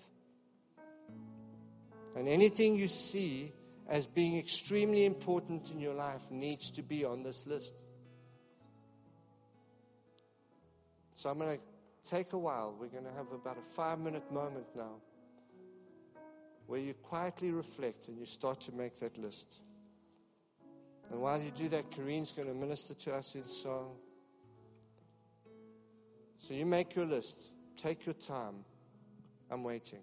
And 2.15 2.27
anything 2.27 2.75
you 2.75 2.87
see 2.87 3.53
as 3.87 4.05
being 4.05 4.37
extremely 4.37 5.05
important 5.05 5.71
in 5.71 5.79
your 5.79 5.93
life 5.93 6.21
needs 6.29 6.71
to 6.71 6.81
be 6.81 7.05
on 7.05 7.23
this 7.23 7.45
list. 7.47 7.75
So 11.13 11.29
I'm 11.29 11.39
going 11.39 11.57
to 11.57 12.09
take 12.09 12.33
a 12.33 12.37
while. 12.37 12.75
We're 12.77 12.87
going 12.87 13.05
to 13.05 13.13
have 13.13 13.31
about 13.31 13.57
a 13.57 13.75
five 13.75 13.99
minute 13.99 14.29
moment 14.31 14.65
now 14.75 14.95
where 16.67 16.79
you 16.79 16.93
quietly 16.93 17.51
reflect 17.51 18.09
and 18.09 18.17
you 18.17 18.25
start 18.25 18.59
to 18.61 18.71
make 18.73 18.99
that 18.99 19.17
list. 19.17 19.57
And 21.11 21.21
while 21.21 21.39
you 21.39 21.51
do 21.51 21.69
that, 21.69 21.91
Kareen's 21.91 22.31
going 22.31 22.47
to 22.47 22.53
minister 22.53 22.95
to 22.95 23.13
us 23.13 23.35
in 23.35 23.45
song. 23.45 23.95
So 26.47 26.53
you 26.53 26.67
make 26.67 26.95
your 26.95 27.05
list, 27.05 27.53
take 27.75 28.05
your 28.05 28.13
time. 28.13 28.63
I'm 29.49 29.63
waiting. 29.63 30.01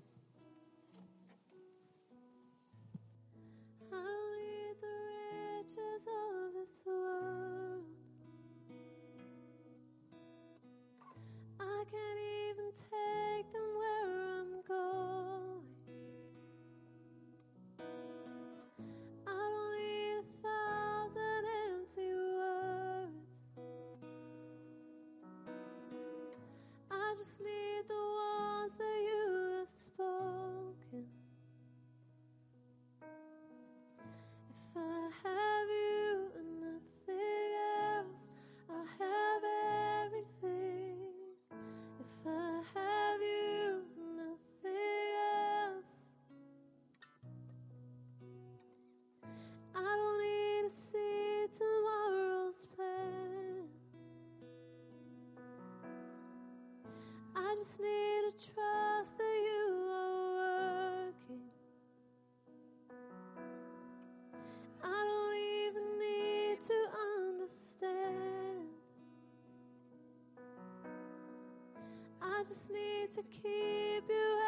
I 72.43 72.45
just 72.45 72.73
need 72.73 73.13
to 73.13 73.23
keep 73.23 74.09
you 74.09 74.42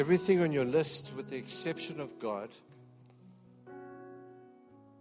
Everything 0.00 0.40
on 0.40 0.50
your 0.50 0.64
list, 0.64 1.12
with 1.14 1.28
the 1.28 1.36
exception 1.36 2.00
of 2.00 2.18
God, 2.18 2.48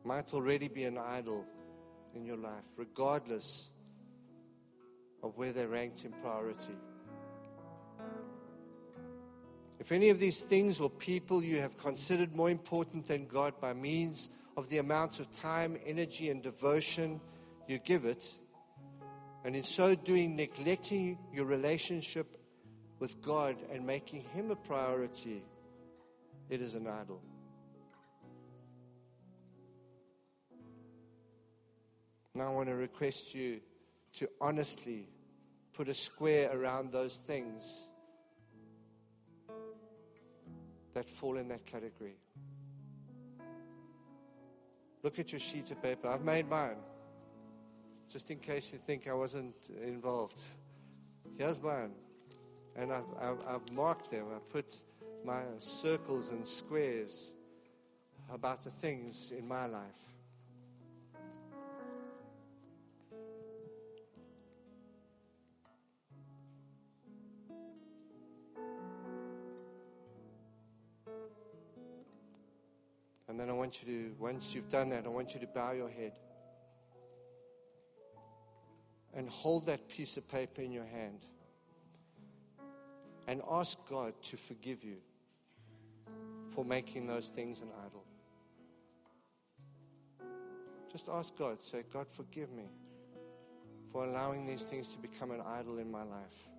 might 0.03 0.33
already 0.33 0.67
be 0.67 0.83
an 0.83 0.97
idol 0.97 1.45
in 2.13 2.25
your 2.25 2.35
life, 2.35 2.65
regardless 2.75 3.69
of 5.23 5.37
where 5.37 5.53
they're 5.53 5.69
ranked 5.69 6.03
in 6.03 6.11
priority. 6.11 6.75
If 9.79 9.93
any 9.93 10.09
of 10.09 10.19
these 10.19 10.41
things 10.41 10.81
or 10.81 10.89
people 10.89 11.41
you 11.41 11.61
have 11.61 11.77
considered 11.77 12.35
more 12.35 12.49
important 12.49 13.05
than 13.05 13.25
God 13.25 13.53
by 13.61 13.71
means 13.71 14.29
of 14.57 14.67
the 14.67 14.79
amount 14.79 15.21
of 15.21 15.31
time, 15.31 15.79
energy, 15.85 16.29
and 16.29 16.43
devotion 16.43 17.21
you 17.69 17.79
give 17.79 18.03
it, 18.03 18.33
and 19.45 19.55
in 19.55 19.63
so 19.63 19.95
doing 19.95 20.35
neglecting 20.35 21.17
your 21.31 21.45
relationship 21.45 22.38
with 22.99 23.21
God 23.21 23.55
and 23.71 23.85
making 23.85 24.21
Him 24.21 24.51
a 24.51 24.55
priority, 24.55 25.43
it 26.49 26.61
is 26.61 26.75
an 26.75 26.87
idol. 26.87 27.21
Now 32.35 32.47
I 32.47 32.55
want 32.55 32.69
to 32.69 32.75
request 32.75 33.33
you 33.33 33.59
to 34.13 34.29
honestly 34.39 35.07
put 35.73 35.87
a 35.87 35.93
square 35.93 36.51
around 36.53 36.91
those 36.91 37.15
things 37.15 37.89
that 40.93 41.09
fall 41.09 41.37
in 41.37 41.47
that 41.47 41.65
category. 41.65 42.15
Look 45.03 45.19
at 45.19 45.31
your 45.31 45.39
sheet 45.39 45.71
of 45.71 45.81
paper. 45.81 46.09
I've 46.09 46.23
made 46.23 46.49
mine, 46.49 46.77
just 48.09 48.29
in 48.31 48.39
case 48.39 48.73
you 48.73 48.79
think 48.79 49.07
I 49.07 49.13
wasn't 49.13 49.55
involved. 49.81 50.39
Here's 51.37 51.61
mine. 51.61 51.91
And 52.79 52.93
I've, 52.93 53.03
I've, 53.19 53.37
I've 53.45 53.71
marked 53.73 54.09
them. 54.09 54.27
I 54.33 54.39
put 54.49 54.73
my 55.25 55.41
circles 55.57 56.29
and 56.29 56.47
squares 56.47 57.33
about 58.31 58.63
the 58.63 58.71
things 58.71 59.33
in 59.37 59.45
my 59.45 59.65
life. 59.65 59.81
And 73.27 73.37
then 73.37 73.49
I 73.49 73.53
want 73.53 73.83
you 73.83 73.93
to, 73.93 74.15
once 74.17 74.55
you've 74.55 74.69
done 74.69 74.87
that, 74.91 75.05
I 75.05 75.09
want 75.09 75.33
you 75.33 75.41
to 75.41 75.47
bow 75.47 75.73
your 75.73 75.89
head 75.89 76.13
and 79.13 79.29
hold 79.29 79.65
that 79.65 79.89
piece 79.89 80.15
of 80.15 80.25
paper 80.29 80.61
in 80.61 80.71
your 80.71 80.85
hand 80.85 81.25
and 83.29 83.43
ask 83.51 83.77
God 83.87 84.13
to 84.23 84.37
forgive 84.37 84.83
you 84.83 84.97
for 86.55 86.65
making 86.65 87.05
those 87.05 87.27
things 87.27 87.61
an 87.61 87.67
idol. 87.85 88.03
Just 90.91 91.07
ask 91.07 91.37
God, 91.37 91.61
say, 91.61 91.83
God, 91.93 92.07
forgive 92.09 92.51
me 92.51 92.65
for 93.91 94.03
allowing 94.03 94.47
these 94.47 94.63
things 94.63 94.87
to 94.93 94.97
become 94.97 95.29
an 95.29 95.41
idol 95.41 95.77
in 95.77 95.91
my 95.91 96.01
life 96.01 96.49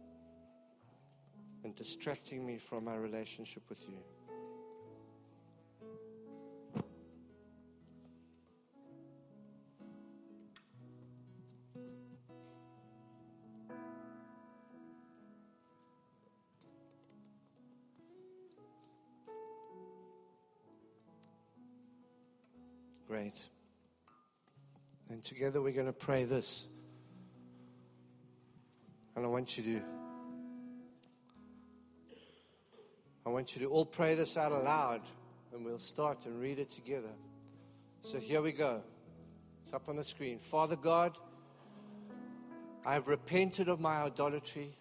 and 1.64 1.74
distracting 1.74 2.46
me 2.46 2.56
from 2.56 2.84
my 2.84 2.94
relationship 2.94 3.64
with 3.68 3.84
you. 3.88 3.98
Great. 23.10 23.42
And 25.08 25.24
together 25.24 25.60
we're 25.60 25.72
going 25.72 25.86
to 25.86 25.92
pray 25.92 26.22
this. 26.22 26.68
And 29.16 29.24
I 29.24 29.28
want 29.28 29.58
you 29.58 29.64
to 29.64 29.82
I 33.26 33.30
want 33.30 33.56
you 33.56 33.62
to 33.62 33.66
all 33.66 33.84
pray 33.84 34.14
this 34.14 34.36
out 34.36 34.52
aloud 34.52 35.00
and 35.52 35.64
we'll 35.64 35.80
start 35.80 36.24
and 36.26 36.40
read 36.40 36.60
it 36.60 36.70
together. 36.70 37.10
So 38.04 38.20
here 38.20 38.42
we 38.42 38.52
go. 38.52 38.80
It's 39.64 39.74
up 39.74 39.88
on 39.88 39.96
the 39.96 40.04
screen. 40.04 40.38
Father 40.38 40.76
God, 40.76 41.18
I 42.86 42.92
have 42.92 43.08
repented 43.08 43.68
of 43.68 43.80
my 43.80 44.02
idolatry. 44.02 44.76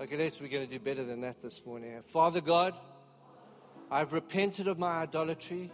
Okay, 0.00 0.16
let's 0.16 0.40
we're 0.40 0.48
going 0.48 0.66
to 0.66 0.72
do 0.72 0.82
better 0.82 1.04
than 1.04 1.20
that 1.20 1.42
this 1.42 1.66
morning. 1.66 2.00
Father 2.00 2.40
God, 2.40 2.72
I've 3.90 4.14
repented 4.14 4.68
of 4.68 4.78
my 4.78 5.02
idolatry. 5.02 5.70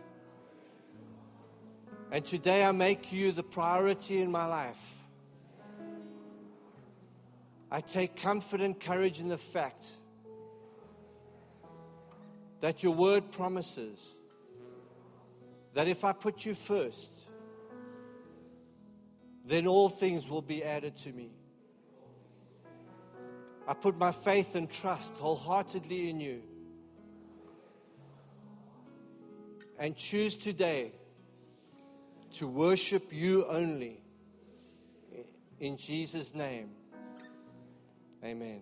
And 2.10 2.24
today 2.24 2.64
I 2.64 2.72
make 2.72 3.12
you 3.12 3.32
the 3.32 3.42
priority 3.42 4.22
in 4.22 4.30
my 4.30 4.46
life. 4.46 4.80
I 7.70 7.82
take 7.82 8.16
comfort 8.16 8.62
and 8.62 8.78
courage 8.78 9.20
in 9.20 9.28
the 9.28 9.36
fact 9.36 9.86
that 12.60 12.82
your 12.82 12.94
word 12.94 13.30
promises 13.30 14.16
that 15.74 15.86
if 15.86 16.02
I 16.02 16.12
put 16.12 16.46
you 16.46 16.54
first, 16.54 17.28
then 19.44 19.66
all 19.66 19.90
things 19.90 20.28
will 20.28 20.42
be 20.42 20.64
added 20.64 20.96
to 20.98 21.12
me. 21.12 21.30
I 23.66 23.74
put 23.74 23.98
my 23.98 24.12
faith 24.12 24.54
and 24.54 24.70
trust 24.70 25.16
wholeheartedly 25.18 26.08
in 26.08 26.20
you 26.20 26.42
and 29.78 29.94
choose 29.94 30.34
today 30.34 30.92
to 32.32 32.46
worship 32.46 33.12
you 33.12 33.44
only. 33.46 34.00
In 35.60 35.76
Jesus' 35.76 36.34
name, 36.34 36.70
amen. 38.24 38.60